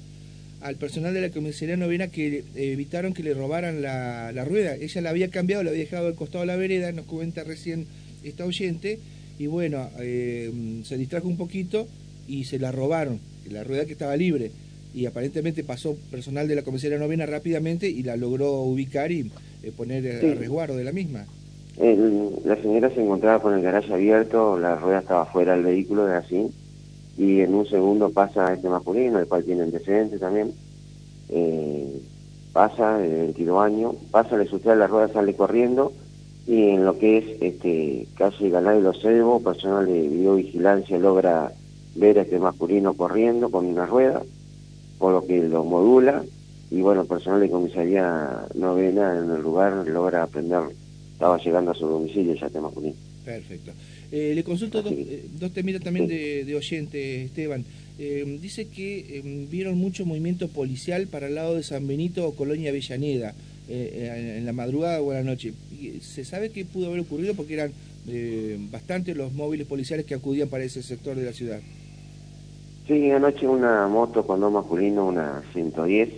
al 0.60 0.76
personal 0.76 1.14
de 1.14 1.20
la 1.20 1.30
comisaría 1.30 1.76
novena 1.76 2.08
que 2.08 2.44
evitaron 2.56 3.14
que 3.14 3.22
le 3.22 3.32
robaran 3.32 3.80
la, 3.80 4.32
la, 4.32 4.44
rueda. 4.44 4.74
Ella 4.74 5.00
la 5.02 5.10
había 5.10 5.28
cambiado, 5.28 5.62
la 5.62 5.70
había 5.70 5.84
dejado 5.84 6.08
al 6.08 6.14
costado 6.14 6.40
de 6.40 6.46
la 6.46 6.56
vereda, 6.56 6.90
nos 6.90 7.06
comenta 7.06 7.44
recién 7.44 7.86
esta 8.24 8.44
oyente, 8.44 8.98
y 9.38 9.46
bueno, 9.46 9.88
eh, 10.00 10.52
se 10.84 10.96
distrajo 10.96 11.28
un 11.28 11.36
poquito 11.36 11.86
y 12.26 12.44
se 12.44 12.58
la 12.58 12.72
robaron 12.72 13.20
la 13.50 13.64
rueda 13.64 13.86
que 13.86 13.92
estaba 13.92 14.16
libre 14.16 14.50
y 14.94 15.06
aparentemente 15.06 15.64
pasó 15.64 15.96
personal 16.10 16.48
de 16.48 16.56
la 16.56 16.62
comisaría 16.62 16.98
novena 16.98 17.26
rápidamente 17.26 17.88
y 17.88 18.02
la 18.02 18.16
logró 18.16 18.62
ubicar 18.62 19.12
y 19.12 19.30
eh, 19.62 19.72
poner 19.76 20.04
el 20.06 20.36
resguardo 20.36 20.76
de 20.76 20.84
la 20.84 20.92
misma. 20.92 21.26
La 21.78 22.56
señora 22.56 22.90
se 22.90 23.02
encontraba 23.02 23.40
con 23.40 23.54
el 23.54 23.62
garaje 23.62 23.92
abierto, 23.92 24.58
la 24.58 24.74
rueda 24.74 24.98
estaba 24.98 25.26
fuera 25.26 25.52
del 25.52 25.64
vehículo, 25.64 26.06
de 26.06 26.16
así, 26.16 26.50
y 27.16 27.40
en 27.40 27.54
un 27.54 27.66
segundo 27.66 28.10
pasa 28.10 28.52
este 28.52 28.68
masculino, 28.68 29.18
el 29.18 29.28
cual 29.28 29.44
tiene 29.44 29.62
antecedentes 29.62 30.18
también, 30.18 30.52
eh, 31.28 32.00
pasa, 32.52 32.98
de 32.98 33.08
22 33.08 33.62
años, 33.62 33.94
pasa, 34.10 34.36
le 34.36 34.46
sucede 34.46 34.74
la 34.74 34.88
rueda, 34.88 35.08
sale 35.08 35.34
corriendo, 35.34 35.92
y 36.48 36.70
en 36.70 36.84
lo 36.84 36.98
que 36.98 37.18
es 37.18 37.42
este 37.42 38.08
calle 38.16 38.50
Ganado 38.50 38.80
y 38.80 38.82
Los 38.82 39.00
Cebos, 39.00 39.42
personal 39.42 39.86
de 39.86 40.08
videovigilancia 40.08 40.98
logra 40.98 41.52
ver 41.94 42.18
a 42.18 42.22
este 42.22 42.40
masculino 42.40 42.94
corriendo 42.94 43.50
con 43.50 43.66
una 43.66 43.86
rueda, 43.86 44.22
por 44.98 45.12
lo 45.12 45.24
que 45.24 45.42
lo 45.42 45.62
modula, 45.62 46.24
y 46.70 46.80
bueno, 46.80 47.02
el 47.02 47.06
personal 47.06 47.40
de 47.40 47.50
comisaría 47.50 48.46
novena 48.54 49.16
en 49.16 49.30
el 49.30 49.42
lugar 49.42 49.86
logra 49.86 50.24
aprender, 50.24 50.62
estaba 51.18 51.36
llegando 51.38 51.72
a 51.72 51.74
su 51.74 51.84
domicilio 51.84 52.32
ya 52.34 52.46
este 52.46 52.60
masculino. 52.60 52.94
Perfecto. 53.24 53.72
Eh, 54.12 54.34
le 54.36 54.44
consulto 54.44 54.82
dos, 54.82 54.92
eh, 54.92 55.24
dos 55.40 55.52
temitas 55.52 55.82
también 55.82 56.06
de, 56.06 56.54
oyente, 56.54 57.24
Esteban. 57.24 57.64
Eh, 57.98 58.38
dice 58.40 58.68
que 58.68 59.20
vieron 59.50 59.76
mucho 59.76 60.06
movimiento 60.06 60.46
policial 60.46 61.08
para 61.08 61.26
el 61.26 61.34
lado 61.34 61.56
de 61.56 61.64
San 61.64 61.88
Benito 61.88 62.24
o 62.24 62.36
Colonia 62.36 62.70
Avellaneda 62.70 63.34
en 63.68 64.46
la 64.46 64.52
madrugada 64.52 65.02
o 65.02 65.10
en 65.12 65.18
la 65.18 65.24
noche. 65.24 65.52
¿Se 66.00 66.24
sabe 66.24 66.50
qué 66.50 66.64
pudo 66.64 66.86
haber 66.86 67.00
ocurrido? 67.00 67.34
Porque 67.34 67.54
eran 67.54 67.72
bastantes 68.70 69.16
los 69.16 69.32
móviles 69.32 69.66
policiales 69.66 70.06
que 70.06 70.14
acudían 70.14 70.48
para 70.48 70.62
ese 70.62 70.84
sector 70.84 71.16
de 71.16 71.24
la 71.24 71.32
ciudad. 71.32 71.60
Sí, 72.86 73.10
anoche 73.10 73.46
una 73.48 73.88
moto 73.88 74.24
con 74.24 74.40
dos 74.40 74.52
masculino, 74.52 75.04
una 75.04 75.42
110, 75.52 76.10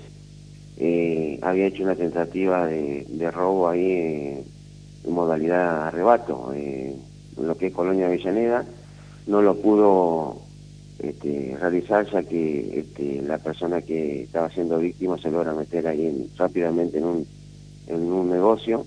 eh, 0.76 1.38
había 1.42 1.66
hecho 1.66 1.83
una 1.83 1.95
tentativa 1.95 2.66
de, 2.66 3.30
robo 3.30 3.69
ahí 3.69 4.42
modalidad 5.30 5.87
arrebato, 5.87 6.52
eh, 6.54 6.96
lo 7.40 7.56
que 7.56 7.68
es 7.68 7.72
Colonia 7.72 8.06
Avellaneda, 8.06 8.64
no 9.28 9.40
lo 9.40 9.54
pudo 9.54 10.38
este, 10.99 11.56
realizar 11.60 12.04
ya 12.10 12.22
que 12.25 12.80
este, 12.80 13.22
la 13.22 13.38
persona 13.38 13.80
que 13.80 14.25
estaba 14.25 14.50
siendo 14.50 14.80
víctima 14.80 15.16
se 15.18 15.30
logra 15.30 15.54
meter 15.54 15.87
ahí 15.87 16.28
rápidamente 16.37 16.99
en 16.99 17.04
un, 17.04 17.26
en 17.87 18.12
un 18.12 18.28
negocio, 18.28 18.84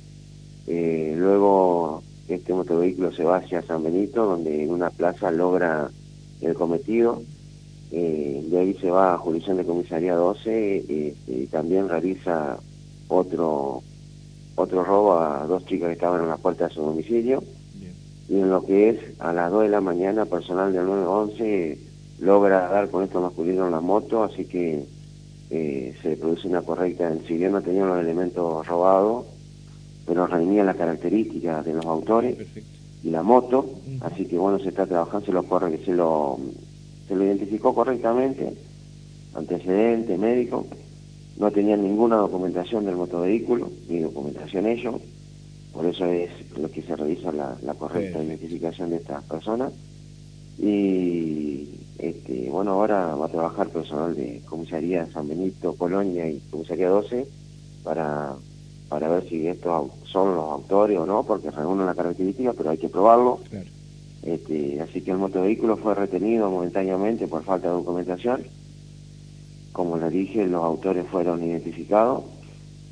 luego 0.68 2.04
este 2.28 2.54
motovehículo 2.54 3.14
se 3.14 3.24
va 3.24 3.38
hacia 3.38 3.62
San 3.62 3.84
Benito, 3.84 4.26
donde 4.26 4.64
en 4.64 4.72
una 4.72 4.90
plaza 4.90 5.32
logra 5.32 5.90
el 6.42 6.54
cometido, 6.56 7.22
eh, 7.92 8.44
de 8.50 8.60
ahí 8.60 8.74
se 8.76 8.90
va 8.90 9.14
a 9.14 9.18
jurisdicción 9.18 9.58
de 9.58 9.66
comisaría 9.66 10.16
12 10.16 10.78
este, 10.78 11.32
y 11.32 11.48
también 11.48 11.88
realiza 11.88 12.58
otro 13.08 13.82
otro 14.56 14.84
robo 14.84 15.18
a 15.20 15.46
dos 15.46 15.66
chicas 15.66 15.88
que 15.88 15.94
estaban 15.94 16.22
en 16.22 16.30
la 16.30 16.38
puerta 16.38 16.68
de 16.68 16.74
su 16.74 16.82
domicilio. 16.82 17.44
Y 18.30 18.40
en 18.40 18.50
lo 18.50 18.64
que 18.66 18.90
es 18.90 19.00
a 19.20 19.34
las 19.34 19.52
2 19.52 19.64
de 19.64 19.70
la 19.70 19.82
mañana 19.82 20.26
personal 20.26 20.72
del 20.72 20.86
911 20.86 21.78
logra 22.20 22.70
dar 22.70 22.90
con 22.90 23.04
esto 23.04 23.22
masculino 23.22 23.66
en 23.66 23.72
la 23.74 23.82
moto 23.82 24.24
así 24.24 24.46
que 24.46 24.86
eh, 25.50 25.94
se 26.02 26.16
produce 26.16 26.48
una 26.48 26.62
correcta 26.62 27.14
si 27.28 27.36
bien 27.36 27.52
no 27.52 27.62
tenían 27.62 27.90
los 27.90 28.00
elementos 28.00 28.66
robados 28.66 29.26
pero 30.06 30.26
reunía 30.26 30.64
las 30.64 30.78
características 30.78 31.66
de 31.66 31.74
los 31.74 31.86
autores 31.86 32.38
y 33.04 33.10
la 33.10 33.24
moto 33.24 33.70
así 34.00 34.26
que 34.26 34.38
bueno 34.38 34.58
se 34.60 34.70
está 34.70 34.86
trabajando 34.86 35.26
se 35.26 35.34
lo 35.34 35.44
corre 35.44 35.78
que 35.78 35.84
se 35.84 35.92
lo 35.92 36.40
se 37.08 37.16
lo 37.16 37.26
identificó 37.26 37.74
correctamente, 37.74 38.54
antecedente 39.34 40.18
médico, 40.18 40.66
no 41.38 41.52
tenían 41.52 41.84
ninguna 41.84 42.18
documentación 42.18 42.86
del 42.86 42.96
motovehículo, 42.96 43.70
ni 43.90 44.00
documentación 44.00 44.68
ellos, 44.68 44.96
por 45.74 45.86
eso 45.88 46.06
es 46.06 46.30
lo 46.56 46.70
que 46.70 46.84
se 46.84 46.96
revisa 46.96 47.32
la, 47.32 47.74
correcta 47.74 48.24
identificación 48.24 48.92
de 48.92 48.98
estas 48.98 49.24
personas. 49.24 49.74
Y 50.60 51.68
este, 51.98 52.48
bueno, 52.52 52.74
ahora 52.74 53.16
va 53.16 53.26
a 53.26 53.30
trabajar 53.30 53.70
personal 53.70 54.16
de 54.16 54.42
comisaría 54.46 55.08
San 55.08 55.28
Benito, 55.28 55.74
Colonia 55.76 56.30
y 56.30 56.40
comisaría 56.52 56.90
12 56.90 57.26
para, 57.84 58.36
para 58.88 59.10
ver 59.10 59.28
si 59.28 59.48
estos 59.48 59.90
son 60.06 60.36
los 60.36 60.46
autores 60.52 61.00
o 61.00 61.08
no, 61.08 61.24
porque 61.24 61.50
reúnen 61.50 61.88
la 61.88 61.96
característica, 61.96 62.54
pero 62.54 62.70
hay 62.70 62.78
que 62.78 62.90
probarlo. 62.90 63.40
Este, 64.22 64.80
así 64.80 65.02
que 65.02 65.12
el 65.12 65.18
motovehículo 65.18 65.76
fue 65.78 65.96
retenido 65.96 66.52
momentáneamente 66.52 67.28
por 67.28 67.44
falta 67.44 67.68
de 67.68 67.74
documentación. 67.74 68.44
Como 69.74 69.98
le 69.98 70.10
dije, 70.10 70.48
los 70.48 70.64
autores 70.64 71.06
fueron 71.08 71.44
identificados. 71.44 72.24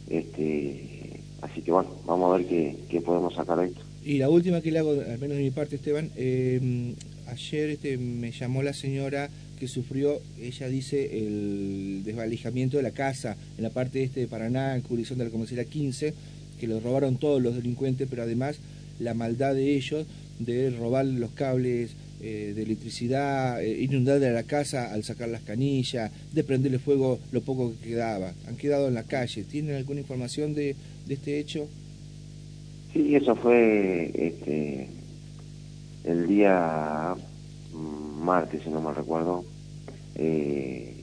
Este, 0.09 1.21
así 1.41 1.61
que 1.61 1.71
bueno, 1.71 1.89
vamos 2.05 2.33
a 2.33 2.37
ver 2.37 2.47
qué, 2.47 3.01
podemos 3.01 3.33
sacar 3.33 3.59
de 3.59 3.67
esto. 3.67 3.81
Y 4.03 4.17
la 4.17 4.29
última 4.29 4.61
que 4.61 4.71
le 4.71 4.79
hago, 4.79 4.91
al 4.91 5.19
menos 5.19 5.37
de 5.37 5.43
mi 5.43 5.51
parte, 5.51 5.77
Esteban, 5.77 6.09
em, 6.17 6.95
ayer 7.27 7.69
este, 7.69 7.97
me 7.97 8.31
llamó 8.31 8.63
la 8.63 8.73
señora 8.73 9.29
que 9.59 9.67
sufrió, 9.67 10.19
ella 10.41 10.67
dice, 10.67 11.19
el 11.19 12.01
desvalijamiento 12.03 12.77
de 12.77 12.83
la 12.83 12.91
casa 12.91 13.37
en 13.57 13.63
la 13.63 13.69
parte 13.69 14.03
este 14.03 14.21
de 14.21 14.27
Paraná, 14.27 14.75
en 14.75 14.81
jurisdicción 14.81 15.19
de 15.19 15.25
la 15.25 15.31
comisaría 15.31 15.65
15, 15.65 16.15
que 16.59 16.67
lo 16.67 16.79
robaron 16.79 17.17
todos 17.17 17.39
los 17.41 17.55
delincuentes, 17.55 18.07
pero 18.09 18.23
además 18.23 18.57
la 18.99 19.13
maldad 19.13 19.53
de 19.53 19.75
ellos 19.75 20.07
de 20.39 20.71
robar 20.71 21.05
los 21.05 21.29
cables 21.31 21.91
eh, 22.23 22.53
de 22.55 22.61
electricidad, 22.61 23.63
eh, 23.63 23.81
inundarle 23.81 24.27
a 24.27 24.31
la 24.31 24.43
casa 24.43 24.93
al 24.93 25.03
sacar 25.03 25.27
las 25.27 25.41
canillas, 25.41 26.11
de 26.31 26.43
prenderle 26.43 26.77
fuego 26.77 27.17
lo 27.31 27.41
poco 27.41 27.71
que 27.71 27.89
quedaba. 27.89 28.31
Han 28.47 28.57
quedado 28.57 28.89
en 28.89 28.93
la 28.93 29.05
calle. 29.05 29.43
¿Tienen 29.43 29.75
alguna 29.75 30.01
información 30.01 30.53
de, 30.53 30.75
este 31.09 31.39
hecho? 31.39 31.67
Sí, 32.93 33.15
eso 33.15 33.35
fue 33.35 34.11
este, 34.13 34.87
el 36.03 36.27
día 36.27 37.15
martes, 37.73 38.61
si 38.61 38.69
no 38.69 38.81
me 38.81 38.93
recuerdo, 38.93 39.43
eh, 40.13 40.93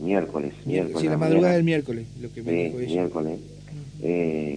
miércoles. 0.00 0.54
miércoles 0.66 1.02
sí, 1.02 1.06
la 1.08 1.16
madrugada 1.16 1.54
del 1.54 1.62
miércoles, 1.62 2.08
lo 2.20 2.32
que 2.32 2.42
me 2.42 2.50
dijo 2.50 2.80
ella. 2.80 2.94
miércoles. 2.94 3.38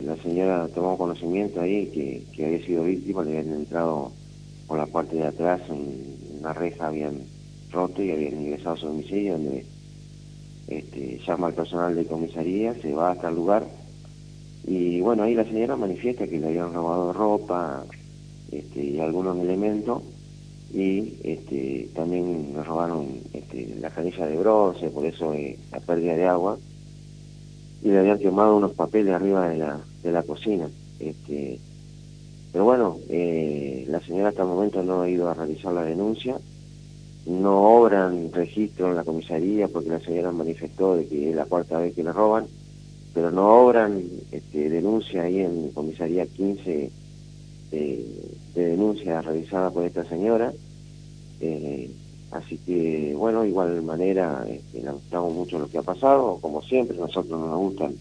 la 0.04 0.18
señora 0.24 0.68
tomó 0.74 0.98
conocimiento 0.98 1.62
ahí 1.62 1.92
que, 1.94 2.24
que 2.36 2.44
había 2.44 2.66
sido 2.66 2.86
víctima, 2.86 3.24
le 3.24 3.38
habían 3.38 3.54
entrado 3.54 4.14
por 4.68 4.78
la 4.78 4.86
parte 4.86 5.16
de 5.16 5.28
atrás 5.28 5.62
una 5.70 6.54
reja 6.54 6.88
habían 6.88 7.22
roto 7.72 8.04
y 8.04 8.12
habían 8.12 8.42
ingresado 8.42 8.76
a 8.76 8.78
su 8.78 8.88
domicilio 8.88 9.34
donde 9.34 9.66
este, 10.68 11.20
llama 11.26 11.48
al 11.48 11.54
personal 11.54 11.96
de 11.96 12.06
comisaría, 12.06 12.74
se 12.76 12.94
va 12.94 13.12
hasta 13.12 13.30
el 13.30 13.36
lugar 13.36 13.66
y 14.66 15.00
bueno, 15.00 15.24
ahí 15.24 15.34
la 15.34 15.46
señora 15.46 15.78
manifiesta 15.78 16.28
que 16.28 16.40
le 16.40 16.48
habían 16.48 16.74
robado 16.74 17.14
ropa 17.14 17.86
este, 18.52 18.84
y 18.84 19.00
algunos 19.00 19.38
elementos 19.40 20.04
y 20.74 21.16
este, 21.24 21.90
también 21.96 22.54
le 22.54 22.64
robaron 22.64 23.08
este, 23.34 23.78
la 23.80 23.90
canilla 23.90 24.26
de 24.26 24.38
bronce, 24.38 24.90
por 24.90 25.06
eso 25.06 25.34
eh, 25.34 25.58
la 25.72 25.80
pérdida 25.80 26.16
de 26.16 26.26
agua. 26.28 26.58
y 27.82 27.90
le 27.90 28.00
habían 28.00 28.20
quemado 28.20 28.58
unos 28.58 28.74
papeles 28.74 29.14
arriba 29.14 29.48
de 29.48 29.58
la, 29.58 29.80
de 30.04 30.12
la 30.12 30.24
cocina. 30.24 30.70
Este, 31.00 31.60
pero 32.58 32.66
bueno, 32.66 32.98
eh, 33.08 33.86
la 33.88 34.00
señora 34.00 34.30
hasta 34.30 34.42
el 34.42 34.48
momento 34.48 34.82
no 34.82 35.04
ha 35.04 35.10
ido 35.10 35.30
a 35.30 35.36
realizar 35.36 35.72
la 35.72 35.84
denuncia, 35.84 36.40
no 37.28 37.78
obran 37.78 38.34
registro 38.34 38.88
en 38.90 38.96
la 38.96 39.04
comisaría 39.04 39.68
porque 39.68 39.92
la 39.92 40.00
señora 40.00 40.32
manifestó 40.32 40.96
de 40.96 41.06
que 41.06 41.30
es 41.30 41.36
la 41.36 41.46
cuarta 41.46 41.78
vez 41.78 41.94
que 41.94 42.02
le 42.04 42.12
roban, 42.12 42.48
pero 43.14 43.30
no 43.30 43.48
obran 43.48 44.02
este, 44.32 44.72
denuncia 44.72 45.22
ahí 45.22 45.42
en 45.42 45.70
comisaría 45.70 46.26
15 46.26 46.90
de, 47.70 48.06
denuncia 48.56 49.22
realizada 49.22 49.70
por 49.70 49.84
esta 49.84 50.04
señora. 50.06 50.52
Eh, 51.40 51.92
así 52.32 52.58
que, 52.58 53.14
bueno, 53.16 53.46
igual 53.46 53.84
manera, 53.84 54.44
este, 54.50 54.82
lamentamos 54.82 55.32
mucho 55.32 55.60
lo 55.60 55.68
que 55.68 55.78
ha 55.78 55.84
pasado, 55.84 56.40
como 56.42 56.64
siempre, 56.64 56.98
nosotros 56.98 57.40
no 57.40 57.50
nos 57.52 57.60
gustan 57.60 57.94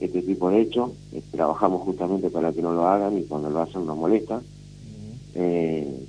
este 0.00 0.22
tipo 0.22 0.50
de 0.50 0.60
hechos, 0.60 0.90
eh, 1.12 1.22
trabajamos 1.30 1.82
justamente 1.82 2.30
para 2.30 2.52
que 2.52 2.62
no 2.62 2.72
lo 2.72 2.86
hagan 2.86 3.16
y 3.18 3.22
cuando 3.22 3.50
lo 3.50 3.60
hacen 3.60 3.86
nos 3.86 3.96
molesta. 3.96 4.42
Eh, 5.34 6.06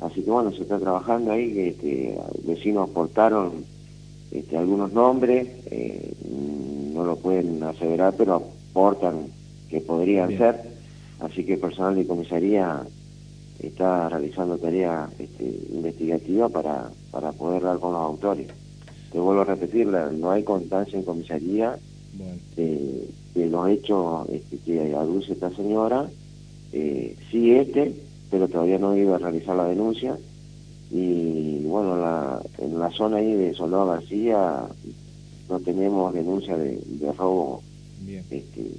así 0.00 0.22
que 0.22 0.30
bueno, 0.30 0.52
se 0.52 0.62
está 0.62 0.78
trabajando 0.78 1.32
ahí, 1.32 1.58
este, 1.58 2.18
vecinos 2.44 2.90
aportaron 2.90 3.64
este, 4.30 4.56
algunos 4.56 4.92
nombres, 4.92 5.48
eh, 5.66 6.14
no 6.92 7.04
lo 7.04 7.16
pueden 7.16 7.62
aseverar, 7.62 8.14
pero 8.16 8.42
aportan 8.70 9.28
que 9.68 9.80
podrían 9.80 10.36
ser, 10.36 10.60
así 11.20 11.44
que 11.44 11.54
el 11.54 11.60
personal 11.60 11.94
de 11.94 12.06
comisaría 12.06 12.82
está 13.58 14.08
realizando 14.08 14.58
tarea 14.58 15.08
este, 15.18 15.44
investigativa 15.70 16.48
para, 16.48 16.90
para 17.10 17.32
poder 17.32 17.62
dar 17.62 17.78
con 17.78 17.92
los 17.92 18.02
autores. 18.02 18.48
Te 19.10 19.18
vuelvo 19.18 19.42
a 19.42 19.44
repetir, 19.44 19.86
no 19.86 20.30
hay 20.30 20.42
constancia 20.42 20.98
en 20.98 21.04
comisaría 21.04 21.78
de, 22.56 23.08
los 23.34 23.68
hechos 23.68 24.28
este, 24.30 24.58
que 24.58 24.94
aduce 24.94 25.32
esta 25.32 25.50
señora, 25.54 26.08
eh, 26.72 27.16
sí 27.30 27.52
este, 27.52 27.94
pero 28.30 28.48
todavía 28.48 28.78
no 28.78 28.90
ha 28.90 28.98
ido 28.98 29.14
a 29.14 29.18
realizar 29.18 29.56
la 29.56 29.68
denuncia. 29.68 30.18
Y 30.90 31.60
bueno, 31.64 31.96
la, 31.96 32.40
en 32.58 32.78
la 32.78 32.90
zona 32.90 33.18
ahí 33.18 33.34
de 33.34 33.54
Soldado 33.54 33.86
García 33.88 34.66
no 35.48 35.60
tenemos 35.60 36.14
denuncia 36.14 36.56
de, 36.56 36.80
robo 37.16 37.62
este, 38.30 38.70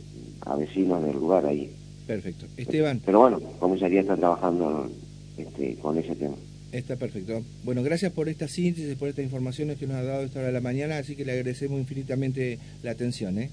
a 0.42 0.56
vecinos 0.56 1.04
del 1.04 1.16
lugar 1.16 1.46
ahí. 1.46 1.72
Perfecto. 2.06 2.46
Esteban. 2.56 3.02
Pero 3.06 3.20
bueno, 3.20 3.40
comisaría 3.60 4.02
está 4.02 4.16
trabajando 4.16 4.90
este, 5.38 5.76
con 5.76 5.98
ese 5.98 6.16
tema. 6.16 6.36
Está 6.78 6.96
perfecto. 6.96 7.42
Bueno, 7.64 7.82
gracias 7.82 8.12
por 8.12 8.30
esta 8.30 8.48
síntesis, 8.48 8.96
por 8.96 9.10
estas 9.10 9.26
informaciones 9.26 9.78
que 9.80 9.88
nos 9.88 9.98
ha 9.98 10.04
dado 10.04 10.24
esta 10.24 10.40
hora 10.40 10.50
de 10.50 10.54
la 10.54 10.62
mañana, 10.62 11.00
así 11.00 11.16
que 11.16 11.26
le 11.26 11.32
agradecemos 11.32 11.80
infinitamente 11.80 12.60
la 12.84 12.92
atención. 12.92 13.40
¿eh? 13.40 13.50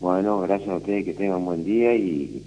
Bueno, 0.00 0.40
gracias 0.42 0.68
a 0.68 0.76
ustedes, 0.76 1.04
que 1.04 1.14
tengan 1.14 1.38
un 1.38 1.46
buen 1.46 1.64
día 1.64 1.96
y 1.96 2.40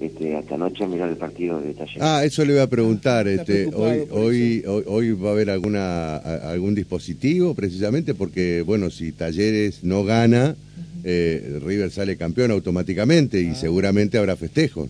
este, 0.00 0.36
hasta 0.36 0.56
noche 0.56 0.86
mirar 0.86 1.10
el 1.10 1.16
partido 1.16 1.60
de 1.60 1.74
Talleres. 1.74 2.02
Ah, 2.02 2.24
eso 2.24 2.46
le 2.46 2.54
voy 2.54 2.62
a 2.62 2.66
preguntar. 2.66 3.28
este, 3.28 3.66
hoy, 3.74 4.06
hoy, 4.10 4.64
hoy, 4.86 5.12
va 5.12 5.28
a 5.28 5.32
haber 5.32 5.50
alguna 5.50 6.16
algún 6.16 6.74
dispositivo 6.74 7.54
precisamente 7.54 8.14
porque, 8.14 8.62
bueno, 8.62 8.88
si 8.88 9.12
Talleres 9.12 9.84
no 9.84 10.02
gana, 10.02 10.56
eh, 11.04 11.60
River 11.62 11.90
sale 11.90 12.16
campeón 12.16 12.52
automáticamente 12.52 13.42
y 13.42 13.48
ah. 13.48 13.54
seguramente 13.54 14.16
habrá 14.16 14.34
festejo. 14.34 14.88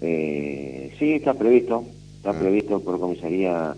eh, 0.00 0.92
sí, 1.00 1.14
está 1.14 1.34
previsto 1.34 1.84
está 2.20 2.38
previsto 2.38 2.80
por 2.80 3.00
comisaría 3.00 3.74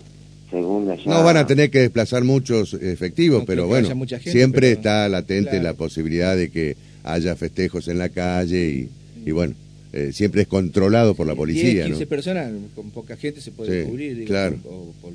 segunda 0.51 0.95
ya. 0.95 1.11
No 1.11 1.23
van 1.23 1.37
a 1.37 1.47
tener 1.47 1.71
que 1.71 1.79
desplazar 1.79 2.23
muchos 2.23 2.73
efectivos, 2.73 3.43
pero 3.47 3.67
bueno, 3.67 3.89
siempre 4.19 4.73
está 4.73 5.07
latente 5.07 5.61
la 5.61 5.73
posibilidad 5.73 6.35
de 6.35 6.51
que 6.51 6.75
haya 7.03 7.35
festejos 7.35 7.87
en 7.87 7.99
la 7.99 8.09
calle 8.09 8.89
y, 9.25 9.31
bueno, 9.31 9.55
eh, 9.93 10.11
siempre 10.11 10.41
es 10.41 10.47
controlado 10.47 11.15
por 11.15 11.25
la 11.25 11.35
policía. 11.35 11.85
15 11.85 12.05
personas, 12.07 12.51
con 12.75 12.89
poca 12.91 13.15
gente 13.15 13.39
se 13.39 13.51
puede 13.51 13.85
cubrir, 13.85 14.25
claro. 14.25 14.57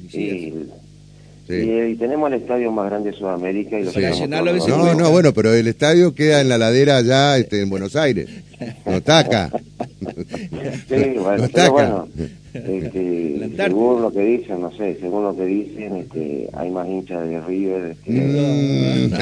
Y, 0.02 1.94
tenemos 1.94 2.31
el 2.31 2.40
estadio 2.40 2.70
más 2.70 2.90
grande 2.90 3.11
de 3.11 3.16
Sudamérica. 3.16 3.81
Y 3.81 3.85
lo 3.85 3.92
no, 4.68 4.94
no, 4.94 5.11
bueno, 5.11 5.33
pero 5.33 5.55
el 5.55 5.66
estadio 5.66 6.14
queda 6.14 6.42
en 6.42 6.48
la 6.50 6.59
ladera 6.59 6.98
allá 6.98 7.38
este, 7.38 7.62
en 7.62 7.70
Buenos 7.70 7.96
Aires. 7.96 8.29
No 8.87 9.01
taca. 9.03 9.51
sí, 10.88 11.14
bueno, 11.18 11.49
no 11.55 11.73
bueno 11.73 12.09
este, 12.55 13.51
según 13.57 14.03
lo 14.03 14.12
que 14.12 14.21
dicen, 14.21 14.61
no 14.61 14.71
sé, 14.73 14.97
según 15.01 15.25
lo 15.25 15.37
que 15.37 15.44
dicen, 15.44 15.97
este, 15.97 16.49
hay 16.55 16.71
más 16.71 16.88
hinchas 16.88 17.29
de 17.29 17.40
River. 17.40 17.90
Este, 17.90 18.11
mm. 18.11 19.12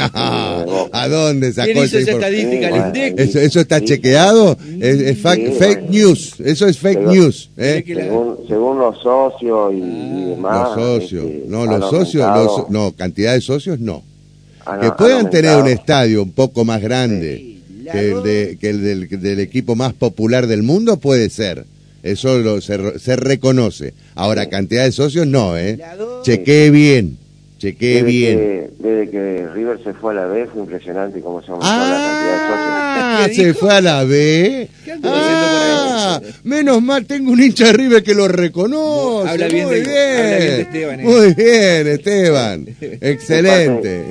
¿A 0.92 1.08
dónde 1.08 1.52
sacó 1.52 1.82
esa 1.82 1.98
estadística? 1.98 2.92
¿Eso, 3.16 3.60
está 3.60 3.80
chequeado? 3.80 4.56
Es, 4.80 5.18
fake 5.18 5.90
news, 5.90 6.40
eso 6.40 6.66
es 6.66 6.78
fake 6.78 7.00
news. 7.00 7.50
¿eh? 7.56 7.84
Según, 8.48 8.78
los 8.78 8.98
socios 9.02 9.74
y, 9.74 9.82
ah. 9.82 10.26
demás. 10.28 10.76
Los 10.76 11.00
socios, 11.00 11.24
este, 11.24 11.48
no, 11.48 11.66
los 11.66 11.90
socios, 11.90 12.70
no, 12.70 12.92
cantidad 12.92 13.34
de 13.34 13.40
socios 13.40 13.80
no. 13.80 14.02
que 14.80 14.90
puedan 14.92 15.30
tener 15.30 15.60
un 15.60 15.68
estadio 15.68 16.22
un 16.22 16.32
poco 16.32 16.64
más 16.64 16.80
grande 16.80 17.55
que 17.90 18.10
el, 18.10 18.22
de, 18.22 18.58
que 18.60 18.70
el 18.70 18.82
del, 18.82 19.08
del 19.08 19.40
equipo 19.40 19.76
más 19.76 19.92
popular 19.92 20.46
del 20.46 20.62
mundo 20.62 20.98
puede 20.98 21.30
ser 21.30 21.64
eso 22.06 22.60
se, 22.60 22.98
se, 23.00 23.16
reconoce. 23.16 23.92
Ahora, 24.14 24.48
cantidad 24.48 24.84
de 24.84 24.92
socios 24.92 25.26
no, 25.26 25.58
¿eh? 25.58 25.78
Chequee 26.22 26.70
bien. 26.70 27.18
Chequee 27.58 28.02
bien. 28.02 28.38
Que, 28.38 28.70
desde 28.78 29.10
que 29.10 29.48
River 29.54 29.82
se 29.82 29.94
fue 29.94 30.12
a 30.12 30.16
la 30.16 30.26
B 30.26 30.46
fue 30.46 30.60
impresionante 30.60 31.20
cómo 31.20 31.40
se 31.42 31.50
aumentó 31.50 31.66
la 31.66 31.88
cantidad 31.88 32.32
de 32.32 32.48
socios. 32.48 32.76
Ah, 32.98 33.28
se 33.32 33.54
fue 33.54 33.72
a 33.72 33.80
la 33.80 34.04
B. 34.04 34.68
ah, 35.04 36.20
menos 36.44 36.82
mal, 36.82 37.06
tengo 37.06 37.32
un 37.32 37.42
hincha 37.42 37.66
de 37.66 37.72
River 37.72 38.02
que 38.02 38.14
lo 38.14 38.28
reconoce. 38.28 39.30
Habla 39.30 39.48
bien, 39.48 39.66
muy 39.66 39.80
bien. 39.80 40.60
Esteban. 40.60 41.00
¿eh? 41.00 41.04
Muy 41.04 41.34
bien, 41.34 41.86
Esteban. 41.86 42.66
Excelente. 42.80 44.04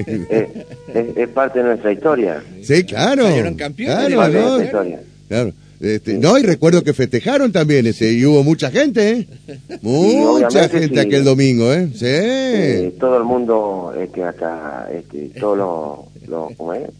Es, 1.15 1.29
parte 1.29 1.59
de 1.59 1.65
nuestra 1.65 1.91
historia. 1.91 2.43
Sí, 2.63 2.83
claro. 2.83 3.25
campeones. 3.57 4.15
Claro, 4.15 4.99
Claro. 5.27 5.53
Este, 5.79 6.13
no, 6.17 6.37
y 6.37 6.43
recuerdo 6.43 6.83
que 6.83 6.93
festejaron 6.93 7.51
también, 7.51 7.85
ese, 7.85 8.11
y 8.13 8.25
hubo 8.25 8.43
mucha 8.43 8.71
gente, 8.71 9.09
¿eh? 9.11 9.27
Mucha 9.81 10.69
gente 10.69 10.99
aquel 10.99 11.23
domingo, 11.23 11.73
¿eh? 11.73 11.89
Sí. 11.93 12.95
todo 12.99 13.17
el 13.17 13.23
mundo, 13.23 13.93
este, 13.99 14.23
hasta, 14.23 14.89
este, 14.93 15.31
todos 15.39 15.57
los 15.57 16.14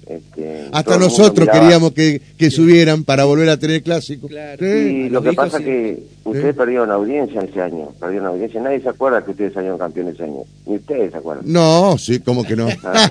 este, 0.08 0.70
Hasta 0.72 0.98
nosotros 0.98 1.48
queríamos 1.52 1.94
que, 1.94 2.22
que, 2.38 2.52
subieran 2.52 3.04
para 3.04 3.26
volver 3.26 3.50
a 3.50 3.58
tener 3.58 3.82
clásico. 3.84 4.28
Y 4.30 5.10
lo 5.10 5.22
que 5.22 5.34
pasa 5.34 5.58
es 5.60 5.66
que 5.66 6.04
ustedes 6.24 6.56
perdieron 6.56 6.92
audiencia 6.92 7.42
ese 7.42 7.62
año, 7.62 7.90
perdieron 8.00 8.28
audiencia. 8.28 8.62
Nadie 8.62 8.82
se 8.82 8.90
acuerda 8.90 9.24
que 9.24 9.32
ustedes 9.32 9.54
salieron 9.54 9.78
campeones 9.78 10.16
ese 10.16 10.24
año. 10.24 10.44
Ni 10.66 10.76
ustedes 10.76 11.12
se 11.12 11.18
acuerdan. 11.18 11.46
No, 11.48 11.98
sí, 11.98 12.20
como 12.20 12.44
que 12.44 12.56
no. 12.56 12.68
Ah, 12.84 13.08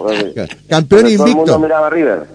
campeón 0.68 1.06
invicto. 1.08 1.44
Todo 1.44 1.56
el 1.56 1.62
miraba 1.62 1.90
River. 1.90 2.26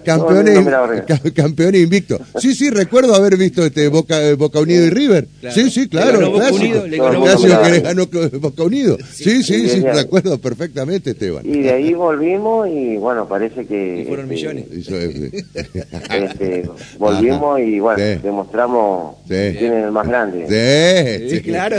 Campeón, 1.34 1.76
invicto. 1.76 2.20
Sí, 2.38 2.54
sí, 2.54 2.70
recuerdo 2.70 3.16
haber 3.16 3.38
visto 3.38 3.66
este 3.66 3.88
Boca, 3.88 4.22
eh, 4.22 4.36
Boca 4.36 4.60
Unido 4.60 4.86
y 4.86 4.90
River. 4.90 5.28
Sí, 5.52 5.70
sí, 5.70 5.88
claro. 5.88 6.32
Boca 6.32 6.52
Unido, 6.52 6.84
que 6.84 7.70
le 7.72 7.80
ganó 7.82 8.08
Boca 8.40 8.64
Unido. 8.64 8.98
Sí, 9.12 9.44
sí, 9.44 9.68
sí, 9.70 9.82
recuerdo 9.82 10.38
perfectamente, 10.38 11.12
Esteban. 11.12 11.46
Y 11.46 11.62
de 11.62 11.72
ahí 11.72 11.94
volvimos 11.94 12.68
y 12.68 12.98
bueno, 12.98 13.28
parece 13.28 13.66
que... 13.66 13.69
Y 13.70 14.06
fueron 14.06 14.32
este, 14.32 14.54
millones. 14.54 14.66
Este, 16.10 16.70
volvimos 16.98 17.60
y 17.60 17.80
bueno, 17.80 18.04
demostramos 18.22 19.18
que 19.28 19.56
tienen 19.58 19.84
el 19.84 19.92
más 19.92 20.08
grande. 20.08 21.30
Sí, 21.30 21.42
claro. 21.42 21.78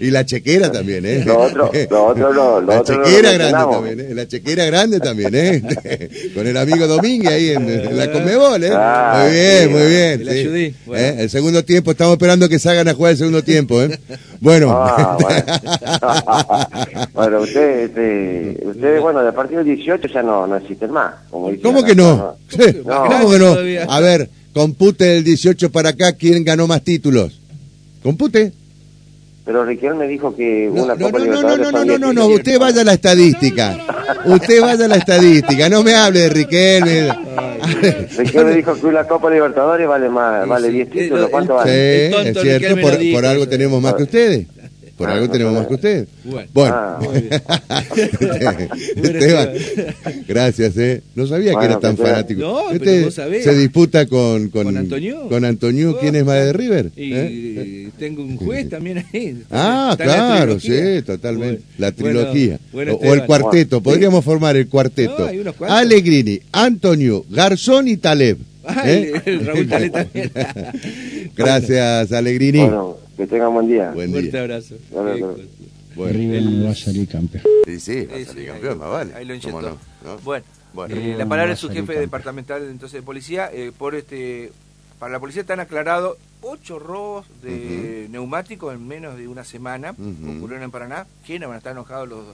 Y, 0.00 0.10
la 0.10 0.24
chequera 0.24 0.72
también, 0.72 1.04
¿eh? 1.04 1.22
Lo 1.24 1.38
otro, 1.38 1.70
lo 1.90 2.04
otro, 2.06 2.32
lo, 2.32 2.60
La 2.60 2.82
chequera 2.82 3.32
grande 3.32 3.58
también, 3.60 4.00
¿eh? 4.00 4.14
La 4.14 4.26
chequera 4.26 4.64
grande 4.64 5.00
también, 5.00 5.34
¿eh? 5.34 5.62
Con 6.34 6.46
el 6.46 6.56
amigo 6.56 6.86
Domínguez 6.86 7.32
ahí 7.32 7.50
en, 7.50 7.96
la 7.96 8.10
Comebol, 8.10 8.64
¿eh? 8.64 8.70
Ah, 8.72 9.24
muy 9.24 9.32
bien, 9.32 9.72
muy 9.72 9.86
bien. 9.86 10.24
Sí. 10.24 10.28
Ayudí, 10.28 10.74
¿Eh? 10.94 11.16
El 11.18 11.30
segundo 11.30 11.64
tiempo, 11.64 11.90
estamos 11.90 12.14
esperando 12.14 12.48
que 12.48 12.58
salgan 12.58 12.88
a 12.88 12.94
jugar 12.94 13.12
el 13.12 13.18
segundo 13.18 13.42
tiempo, 13.42 13.82
¿eh? 13.82 13.98
Bueno. 14.40 14.70
Ah, 14.70 15.16
bueno. 17.14 17.40
ustedes, 17.40 17.90
este, 17.90 18.58
ustedes, 18.64 19.00
bueno, 19.00 19.22
de 19.22 19.32
partir 19.32 19.58
del 19.58 19.66
18 19.66 20.08
ya 20.08 20.22
no, 20.22 20.37
no 20.46 20.56
existen 20.56 20.90
más. 20.90 21.14
Como 21.30 21.50
¿Cómo 21.62 21.82
que 21.82 21.94
no? 21.94 22.36
¿Cómo 22.84 23.30
que 23.30 23.38
no? 23.38 23.92
A 23.92 24.00
ver, 24.00 24.28
compute 24.52 25.18
el 25.18 25.24
18 25.24 25.70
para 25.70 25.90
acá, 25.90 26.12
¿quién 26.12 26.44
ganó 26.44 26.66
más 26.66 26.82
títulos? 26.82 27.40
Compute. 28.02 28.52
Pero 29.48 29.64
Riquelme 29.64 30.06
dijo 30.06 30.36
que 30.36 30.68
una 30.68 30.94
no, 30.94 31.06
Copa 31.06 31.18
no, 31.20 31.24
no, 31.24 31.42
no, 31.42 31.56
no, 31.56 31.72
no, 31.72 31.84
no, 31.86 31.98
no, 31.98 32.12
no, 32.12 32.26
usted 32.26 32.58
vaya 32.58 32.82
a 32.82 32.84
la 32.84 32.92
estadística. 32.92 33.78
Usted 34.26 34.60
vaya 34.60 34.84
a 34.84 34.88
la 34.88 34.96
estadística, 34.96 35.70
no 35.70 35.82
me 35.82 35.94
hable 35.94 36.20
de 36.20 36.28
Riquelme. 36.28 37.08
Riquelme 38.18 38.54
dijo 38.54 38.74
que 38.74 38.86
una 38.86 39.04
Copa 39.04 39.30
Libertadores 39.30 39.88
vale 39.88 40.10
más, 40.10 40.46
vale 40.46 40.68
10 40.68 40.90
títulos, 40.90 41.30
¿cuánto 41.30 41.54
vale? 41.54 42.10
Sí, 42.10 42.28
es 42.28 42.38
cierto, 42.42 42.78
por, 42.78 42.98
por 43.10 43.24
algo 43.24 43.48
tenemos 43.48 43.80
más 43.80 43.94
que 43.94 44.02
ustedes. 44.02 44.46
Por 44.98 45.08
ah, 45.08 45.14
algo 45.14 45.30
tenemos 45.30 45.54
más 45.54 45.68
que 45.68 45.74
usted. 45.74 46.08
Bueno, 46.52 46.74
ah, 46.74 47.00
Esteban, 48.96 49.50
gracias, 50.26 50.76
¿eh? 50.76 51.02
No 51.14 51.26
sabía 51.28 51.54
que 51.54 51.64
era 51.64 51.78
tan 51.78 51.96
fanático. 51.96 52.40
No, 52.40 52.70
este 52.72 53.08
se 53.10 53.54
disputa 53.54 54.06
con, 54.06 54.48
con, 54.48 54.76
Antonio. 54.76 55.28
Con 55.28 55.44
Antonio, 55.44 55.96
¿quién 56.00 56.16
es 56.16 56.24
más 56.24 56.34
de 56.34 56.52
River? 56.52 56.90
Y 56.96 57.12
¿Eh? 57.14 57.88
tengo 57.96 58.22
un 58.22 58.36
juez 58.36 58.68
también 58.70 59.04
ahí. 59.12 59.40
Ah, 59.52 59.94
claro, 59.96 60.58
sí, 60.58 61.00
totalmente. 61.06 61.62
la 61.78 61.92
trilogía. 61.92 62.58
o, 62.72 63.14
el 63.14 63.24
cuarteto, 63.24 63.80
podríamos 63.80 64.24
formar 64.24 64.56
el 64.56 64.66
cuarteto. 64.68 65.28
Allegrini, 65.68 66.40
Antonio, 66.50 67.24
Garzón 67.30 67.86
y 67.86 67.98
Taleb. 67.98 68.38
¿Eh? 68.84 69.40
Raúl 69.44 69.68
Taleb 69.68 69.92
también. 69.92 70.32
Gracias, 71.36 72.10
Allegrini. 72.10 72.68
Que 73.18 73.26
tengan 73.26 73.52
buen 73.52 73.66
día. 73.66 73.90
Buen 73.90 74.12
día. 74.12 74.20
Fuerte 74.20 74.38
abrazo. 74.38 74.76
Bueno. 74.92 75.34
River 75.96 76.42
no 76.44 76.66
va 76.66 76.70
a 76.70 76.74
salir 76.76 77.08
campeón. 77.08 77.42
Sí, 77.64 77.80
sí, 77.80 78.06
va 78.06 78.16
a 78.16 78.24
salir 78.24 78.46
campeón, 78.46 78.78
más 78.78 78.90
vale. 78.90 79.14
Ahí 79.14 79.24
lo 79.24 79.34
inyectó. 79.34 79.76
Bueno, 80.22 80.44
bueno. 80.72 80.94
Eh, 80.94 81.16
la 81.18 81.26
palabra 81.26 81.54
es 81.54 81.58
su 81.58 81.68
jefe 81.68 81.98
departamental 81.98 82.62
entonces 82.62 83.00
de 83.00 83.02
policía. 83.02 83.50
Eh, 83.52 83.72
por 83.76 83.96
este, 83.96 84.52
para 85.00 85.12
la 85.12 85.18
policía 85.18 85.42
están 85.42 85.58
aclarados 85.58 86.16
ocho 86.42 86.78
robos 86.78 87.26
de 87.42 88.06
neumáticos 88.08 88.72
en 88.72 88.86
menos 88.86 89.18
de 89.18 89.26
una 89.26 89.42
semana. 89.42 89.96
Uh 89.98 90.36
Ocurrieron 90.36 90.62
en 90.62 90.70
Paraná. 90.70 91.08
¿Quiénes 91.26 91.48
van 91.48 91.56
a 91.56 91.58
estar 91.58 91.72
enojados 91.72 92.08
los 92.08 92.24